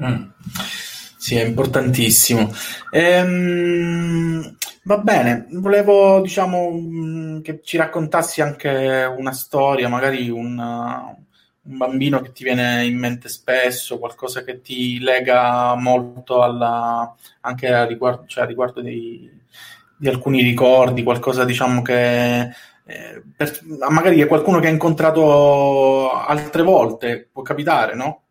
Mm. 0.00 0.30
Sì, 1.16 1.36
è 1.36 1.44
importantissimo. 1.44 2.52
Ehm, 2.90 4.56
va 4.84 4.98
bene, 4.98 5.46
volevo 5.52 6.20
diciamo 6.20 6.70
mm, 6.72 7.40
che 7.40 7.60
ci 7.62 7.76
raccontassi 7.76 8.42
anche 8.42 9.12
una 9.16 9.32
storia, 9.32 9.88
magari 9.88 10.28
un, 10.30 10.56
un 10.58 11.76
bambino 11.76 12.20
che 12.20 12.32
ti 12.32 12.44
viene 12.44 12.84
in 12.86 12.98
mente 12.98 13.28
spesso, 13.28 13.98
qualcosa 13.98 14.44
che 14.44 14.60
ti 14.60 15.00
lega 15.00 15.74
molto 15.74 16.42
alla, 16.42 17.14
anche 17.40 17.72
a 17.72 17.84
riguardo, 17.86 18.26
cioè 18.26 18.44
a 18.44 18.46
riguardo 18.46 18.80
dei, 18.82 19.28
di 19.96 20.08
alcuni 20.08 20.42
ricordi, 20.42 21.02
qualcosa 21.02 21.44
diciamo 21.44 21.82
che 21.82 22.40
eh, 22.84 23.22
per, 23.36 23.60
magari 23.88 24.20
è 24.20 24.26
qualcuno 24.26 24.60
che 24.60 24.66
hai 24.66 24.72
incontrato 24.72 26.12
altre 26.12 26.62
volte, 26.62 27.28
può 27.32 27.42
capitare, 27.42 27.94
no? 27.96 28.25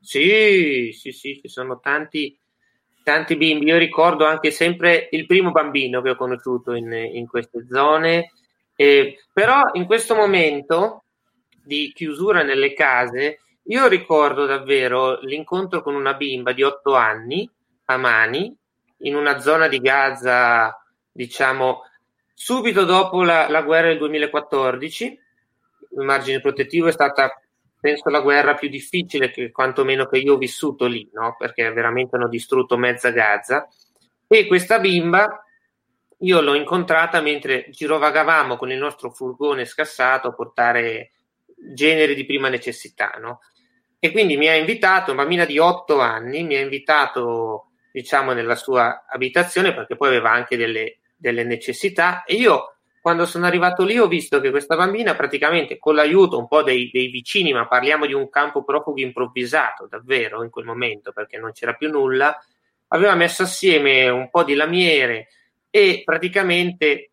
Sì, 0.00 0.92
sì, 0.98 1.12
sì, 1.12 1.38
ci 1.42 1.48
sono 1.48 1.78
tanti, 1.78 2.36
tanti 3.02 3.36
bimbi. 3.36 3.66
Io 3.66 3.76
ricordo 3.76 4.24
anche 4.24 4.50
sempre 4.50 5.08
il 5.12 5.26
primo 5.26 5.50
bambino 5.50 6.00
che 6.00 6.10
ho 6.10 6.16
conosciuto 6.16 6.72
in, 6.72 6.90
in 6.92 7.26
queste 7.26 7.66
zone, 7.70 8.32
eh, 8.74 9.16
però 9.32 9.60
in 9.74 9.84
questo 9.84 10.14
momento 10.14 11.04
di 11.62 11.92
chiusura 11.94 12.42
nelle 12.42 12.72
case, 12.72 13.40
io 13.64 13.86
ricordo 13.88 14.46
davvero 14.46 15.20
l'incontro 15.20 15.82
con 15.82 15.94
una 15.94 16.14
bimba 16.14 16.52
di 16.52 16.62
otto 16.62 16.94
anni 16.94 17.48
a 17.84 17.96
Mani, 17.98 18.56
in 19.02 19.14
una 19.14 19.38
zona 19.38 19.68
di 19.68 19.78
Gaza, 19.80 20.82
diciamo, 21.12 21.82
subito 22.34 22.84
dopo 22.84 23.22
la, 23.22 23.48
la 23.50 23.62
guerra 23.62 23.88
del 23.88 23.98
2014. 23.98 25.18
Il 25.92 26.04
margine 26.04 26.40
protettivo 26.40 26.88
è 26.88 26.92
stata 26.92 27.30
penso 27.80 28.10
la 28.10 28.20
guerra 28.20 28.54
più 28.54 28.68
difficile 28.68 29.30
che 29.30 29.50
quantomeno 29.50 30.06
che 30.06 30.18
io 30.18 30.34
ho 30.34 30.38
vissuto 30.38 30.86
lì, 30.86 31.08
no? 31.12 31.34
perché 31.38 31.72
veramente 31.72 32.16
hanno 32.16 32.28
distrutto 32.28 32.76
mezza 32.76 33.10
Gaza. 33.10 33.66
E 34.28 34.46
questa 34.46 34.78
bimba 34.78 35.44
io 36.18 36.40
l'ho 36.40 36.54
incontrata 36.54 37.20
mentre 37.20 37.66
girovagavamo 37.70 38.56
con 38.56 38.70
il 38.70 38.78
nostro 38.78 39.10
furgone 39.10 39.64
scassato 39.64 40.28
a 40.28 40.34
portare 40.34 41.12
generi 41.74 42.14
di 42.14 42.26
prima 42.26 42.48
necessità. 42.48 43.12
No? 43.20 43.40
E 43.98 44.12
quindi 44.12 44.36
mi 44.36 44.48
ha 44.48 44.54
invitato, 44.54 45.12
una 45.12 45.22
bambina 45.22 45.44
di 45.44 45.58
otto 45.58 46.00
anni, 46.00 46.42
mi 46.44 46.56
ha 46.56 46.60
invitato 46.60 47.70
diciamo 47.92 48.32
nella 48.32 48.54
sua 48.54 49.04
abitazione 49.08 49.74
perché 49.74 49.96
poi 49.96 50.08
aveva 50.08 50.30
anche 50.30 50.56
delle, 50.56 50.98
delle 51.16 51.44
necessità 51.44 52.24
e 52.24 52.34
io 52.34 52.76
quando 53.00 53.24
sono 53.24 53.46
arrivato 53.46 53.84
lì 53.84 53.98
ho 53.98 54.06
visto 54.06 54.40
che 54.40 54.50
questa 54.50 54.76
bambina 54.76 55.14
praticamente 55.14 55.78
con 55.78 55.94
l'aiuto 55.94 56.38
un 56.38 56.46
po' 56.46 56.62
dei, 56.62 56.90
dei, 56.92 57.08
vicini, 57.08 57.52
ma 57.52 57.66
parliamo 57.66 58.04
di 58.04 58.12
un 58.12 58.28
campo 58.28 58.62
profughi 58.62 59.02
improvvisato 59.02 59.86
davvero 59.86 60.42
in 60.44 60.50
quel 60.50 60.66
momento 60.66 61.10
perché 61.12 61.38
non 61.38 61.52
c'era 61.52 61.72
più 61.72 61.90
nulla, 61.90 62.36
aveva 62.88 63.14
messo 63.14 63.44
assieme 63.44 64.08
un 64.08 64.28
po' 64.28 64.44
di 64.44 64.54
lamiere 64.54 65.28
e 65.70 66.02
praticamente 66.04 67.12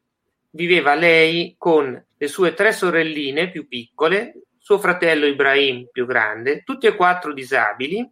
viveva 0.52 0.94
lei 0.94 1.56
con 1.58 2.06
le 2.18 2.28
sue 2.28 2.54
tre 2.54 2.74
sorelline 2.74 3.50
più 3.50 3.68
piccole, 3.68 4.42
suo 4.60 4.80
fratello 4.80 5.26
Ibrahim 5.26 5.88
più 5.92 6.06
grande, 6.06 6.64
tutti 6.64 6.88
e 6.88 6.96
quattro 6.96 7.32
disabili 7.32 8.06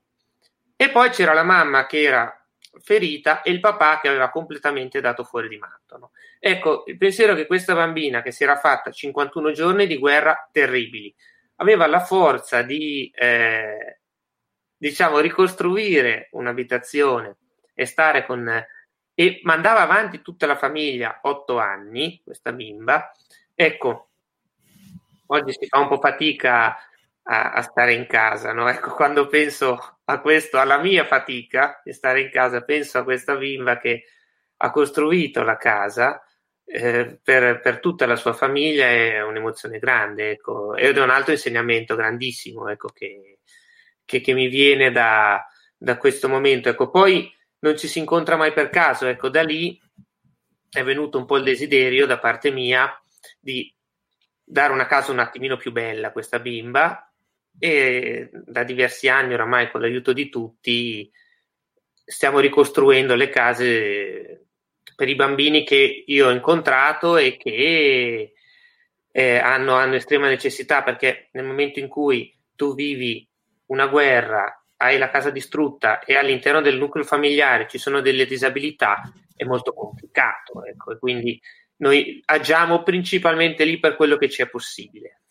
e 0.77 0.89
poi 0.89 1.09
c'era 1.09 1.33
la 1.33 1.43
mamma 1.43 1.85
che 1.85 2.01
era 2.01 2.44
ferita 2.81 3.41
e 3.41 3.51
il 3.51 3.59
papà 3.59 3.99
che 3.99 4.07
aveva 4.07 4.29
completamente 4.29 5.01
dato 5.01 5.23
fuori 5.23 5.47
di 5.47 5.57
matto. 5.57 5.97
No? 5.97 6.11
Ecco, 6.39 6.83
il 6.87 6.97
pensiero 6.97 7.33
che 7.35 7.47
questa 7.47 7.73
bambina 7.73 8.21
che 8.21 8.31
si 8.31 8.43
era 8.43 8.57
fatta 8.57 8.91
51 8.91 9.51
giorni 9.51 9.87
di 9.87 9.97
guerra 9.97 10.49
terribili, 10.51 11.13
aveva 11.57 11.87
la 11.87 11.99
forza 11.99 12.61
di, 12.61 13.11
eh, 13.13 13.99
diciamo, 14.77 15.19
ricostruire 15.19 16.29
un'abitazione 16.31 17.37
e 17.73 17.85
stare 17.85 18.25
con... 18.25 18.47
e 19.13 19.39
mandava 19.43 19.81
avanti 19.81 20.21
tutta 20.21 20.45
la 20.45 20.57
famiglia, 20.57 21.19
otto 21.23 21.57
anni, 21.59 22.21
questa 22.23 22.51
bimba, 22.51 23.11
ecco, 23.53 24.09
oggi 25.27 25.53
si 25.53 25.67
fa 25.67 25.79
un 25.79 25.87
po' 25.87 25.99
fatica 25.99 26.77
a, 27.27 27.51
a 27.51 27.61
stare 27.61 27.93
in 27.93 28.07
casa. 28.07 28.53
No? 28.53 28.67
Ecco, 28.67 28.93
quando 28.93 29.27
penso 29.27 29.99
a 30.03 30.19
questo, 30.19 30.59
alla 30.59 30.77
mia 30.77 31.05
fatica 31.05 31.81
di 31.83 31.93
stare 31.93 32.21
in 32.21 32.29
casa, 32.29 32.61
penso 32.61 32.97
a 32.97 33.03
questa 33.03 33.35
bimba 33.35 33.77
che 33.77 34.05
ha 34.57 34.71
costruito 34.71 35.43
la 35.43 35.57
casa 35.57 36.21
eh, 36.63 37.19
per, 37.21 37.59
per, 37.59 37.79
tutta 37.79 38.05
la 38.05 38.15
sua 38.15 38.33
famiglia 38.33 38.87
è 38.87 39.21
un'emozione 39.21 39.77
grande 39.79 40.31
ecco. 40.31 40.75
ed 40.75 40.97
è 40.97 41.01
un 41.01 41.09
altro 41.09 41.33
insegnamento 41.33 41.95
grandissimo 41.95 42.69
ecco, 42.69 42.87
che, 42.89 43.39
che, 44.03 44.21
che, 44.21 44.33
mi 44.33 44.47
viene 44.47 44.91
da, 44.91 45.45
da 45.77 45.97
questo 45.97 46.29
momento. 46.29 46.69
Ecco, 46.69 46.89
poi 46.89 47.31
non 47.59 47.77
ci 47.77 47.87
si 47.87 47.99
incontra 47.99 48.35
mai 48.35 48.53
per 48.53 48.69
caso, 48.69 49.07
ecco, 49.07 49.29
da 49.29 49.43
lì 49.43 49.79
è 50.69 50.83
venuto 50.83 51.17
un 51.17 51.25
po' 51.25 51.37
il 51.37 51.43
desiderio 51.43 52.05
da 52.05 52.19
parte 52.19 52.51
mia 52.51 52.99
di 53.39 53.73
dare 54.43 54.73
una 54.73 54.85
casa 54.85 55.11
un 55.11 55.19
attimino 55.19 55.57
più 55.57 55.71
bella 55.71 56.09
a 56.09 56.11
questa 56.11 56.39
bimba 56.39 57.09
e 57.57 58.29
da 58.31 58.63
diversi 58.63 59.07
anni 59.07 59.33
oramai 59.33 59.71
con 59.71 59.81
l'aiuto 59.81 60.13
di 60.13 60.29
tutti 60.29 61.09
stiamo 62.05 62.39
ricostruendo 62.39 63.15
le 63.15 63.29
case 63.29 64.47
per 64.95 65.09
i 65.09 65.15
bambini 65.15 65.63
che 65.63 66.03
io 66.05 66.27
ho 66.27 66.31
incontrato 66.31 67.17
e 67.17 67.35
che 67.37 68.33
eh, 69.11 69.37
hanno, 69.37 69.73
hanno 69.73 69.95
estrema 69.95 70.27
necessità 70.27 70.83
perché 70.83 71.29
nel 71.31 71.45
momento 71.45 71.79
in 71.79 71.87
cui 71.87 72.33
tu 72.55 72.75
vivi 72.75 73.27
una 73.67 73.87
guerra, 73.87 74.65
hai 74.77 74.97
la 74.97 75.09
casa 75.09 75.31
distrutta 75.31 75.99
e 76.03 76.15
all'interno 76.15 76.61
del 76.61 76.77
nucleo 76.77 77.03
familiare 77.03 77.67
ci 77.67 77.77
sono 77.77 78.01
delle 78.01 78.25
disabilità, 78.25 79.01
è 79.35 79.43
molto 79.43 79.73
complicato. 79.73 80.63
Ecco, 80.65 80.91
e 80.91 80.99
quindi 80.99 81.41
noi 81.77 82.21
agiamo 82.25 82.83
principalmente 82.83 83.63
lì 83.65 83.79
per 83.79 83.95
quello 83.95 84.17
che 84.17 84.29
ci 84.29 84.41
è 84.41 84.49
possibile. 84.49 85.21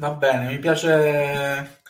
Va 0.00 0.12
bene, 0.12 0.46
mi 0.46 0.58
piace. 0.60 1.80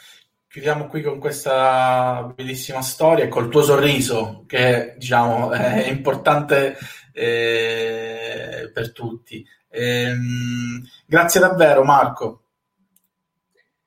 Chiudiamo 0.48 0.86
qui 0.86 1.02
con 1.02 1.18
questa 1.18 2.32
bellissima 2.34 2.80
storia 2.80 3.24
e 3.24 3.28
col 3.28 3.50
tuo 3.50 3.60
sorriso, 3.60 4.44
che 4.46 4.94
diciamo 4.96 5.52
è 5.52 5.86
importante 5.92 6.78
eh, 7.12 8.70
per 8.72 8.92
tutti. 8.92 9.46
Ehm, 9.68 10.82
grazie 11.04 11.38
davvero, 11.38 11.84
Marco. 11.84 12.44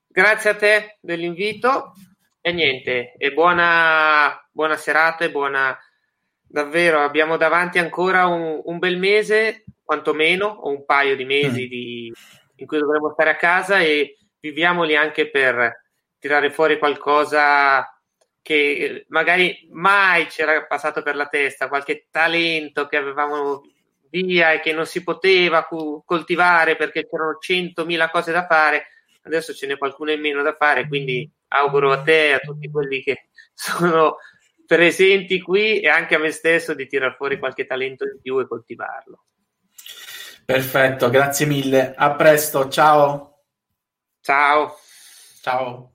Grazie 0.08 0.50
a 0.52 0.56
te 0.56 0.98
dell'invito 1.02 1.94
e 2.42 2.52
niente, 2.52 3.16
e 3.18 3.34
buona, 3.34 4.48
buona 4.52 4.78
serata 4.78 5.26
e 5.26 5.32
buona 5.32 5.76
davvero. 6.44 7.00
Abbiamo 7.02 7.38
davanti 7.38 7.80
ancora 7.80 8.28
un, 8.28 8.62
un 8.64 8.78
bel 8.78 9.00
mese, 9.00 9.64
quantomeno, 9.84 10.46
o 10.46 10.70
un 10.70 10.86
paio 10.86 11.16
di 11.16 11.26
mesi 11.26 11.66
mm. 11.66 11.70
di 11.70 12.14
in 12.62 12.68
cui 12.68 12.78
dovremo 12.78 13.12
stare 13.12 13.32
a 13.32 13.36
casa 13.36 13.80
e 13.80 14.18
viviamoli 14.40 14.96
anche 14.96 15.30
per 15.30 15.82
tirare 16.20 16.52
fuori 16.52 16.78
qualcosa 16.78 17.86
che 18.42 19.06
magari 19.10 19.68
mai 19.72 20.28
c'era 20.28 20.66
passato 20.66 21.02
per 21.02 21.16
la 21.16 21.28
testa, 21.28 21.68
qualche 21.68 22.08
talento 22.10 22.88
che 22.88 22.98
avevamo 22.98 23.64
via 24.10 24.52
e 24.52 24.60
che 24.60 24.74
non 24.74 24.86
si 24.86 25.04
poteva 25.04 25.68
coltivare 26.06 26.76
perché 26.76 27.08
c'erano 27.08 27.38
centomila 27.40 28.10
cose 28.10 28.32
da 28.32 28.46
fare, 28.46 28.88
adesso 29.24 29.54
ce 29.54 29.68
n'è 29.68 29.78
qualcuno 29.78 30.12
in 30.12 30.22
meno 30.22 30.44
da 30.44 30.54
fare, 30.54 30.88
quindi 30.88 31.30
auguro 31.50 31.92
a 31.92 32.02
te 32.02 32.30
e 32.30 32.34
a 32.34 32.40
tutti 32.40 32.70
quelli 32.70 33.02
che 33.02 33.30
sono 33.54 34.18
presenti 34.68 35.42
qui 35.42 35.80
e 35.80 35.88
anche 35.88 36.16
a 36.16 36.20
me 36.20 36.32
stesso 36.32 36.74
di 36.74 36.88
tirar 36.88 37.16
fuori 37.16 37.40
qualche 37.40 37.66
talento 37.66 38.06
in 38.06 38.20
più 38.22 38.40
e 38.40 38.48
coltivarlo. 38.48 39.26
Perfetto, 40.52 41.10
grazie 41.10 41.46
mille. 41.46 41.94
A 41.96 42.14
presto, 42.14 42.68
ciao. 42.68 43.46
Ciao. 44.22 44.76
Ciao. 45.42 45.91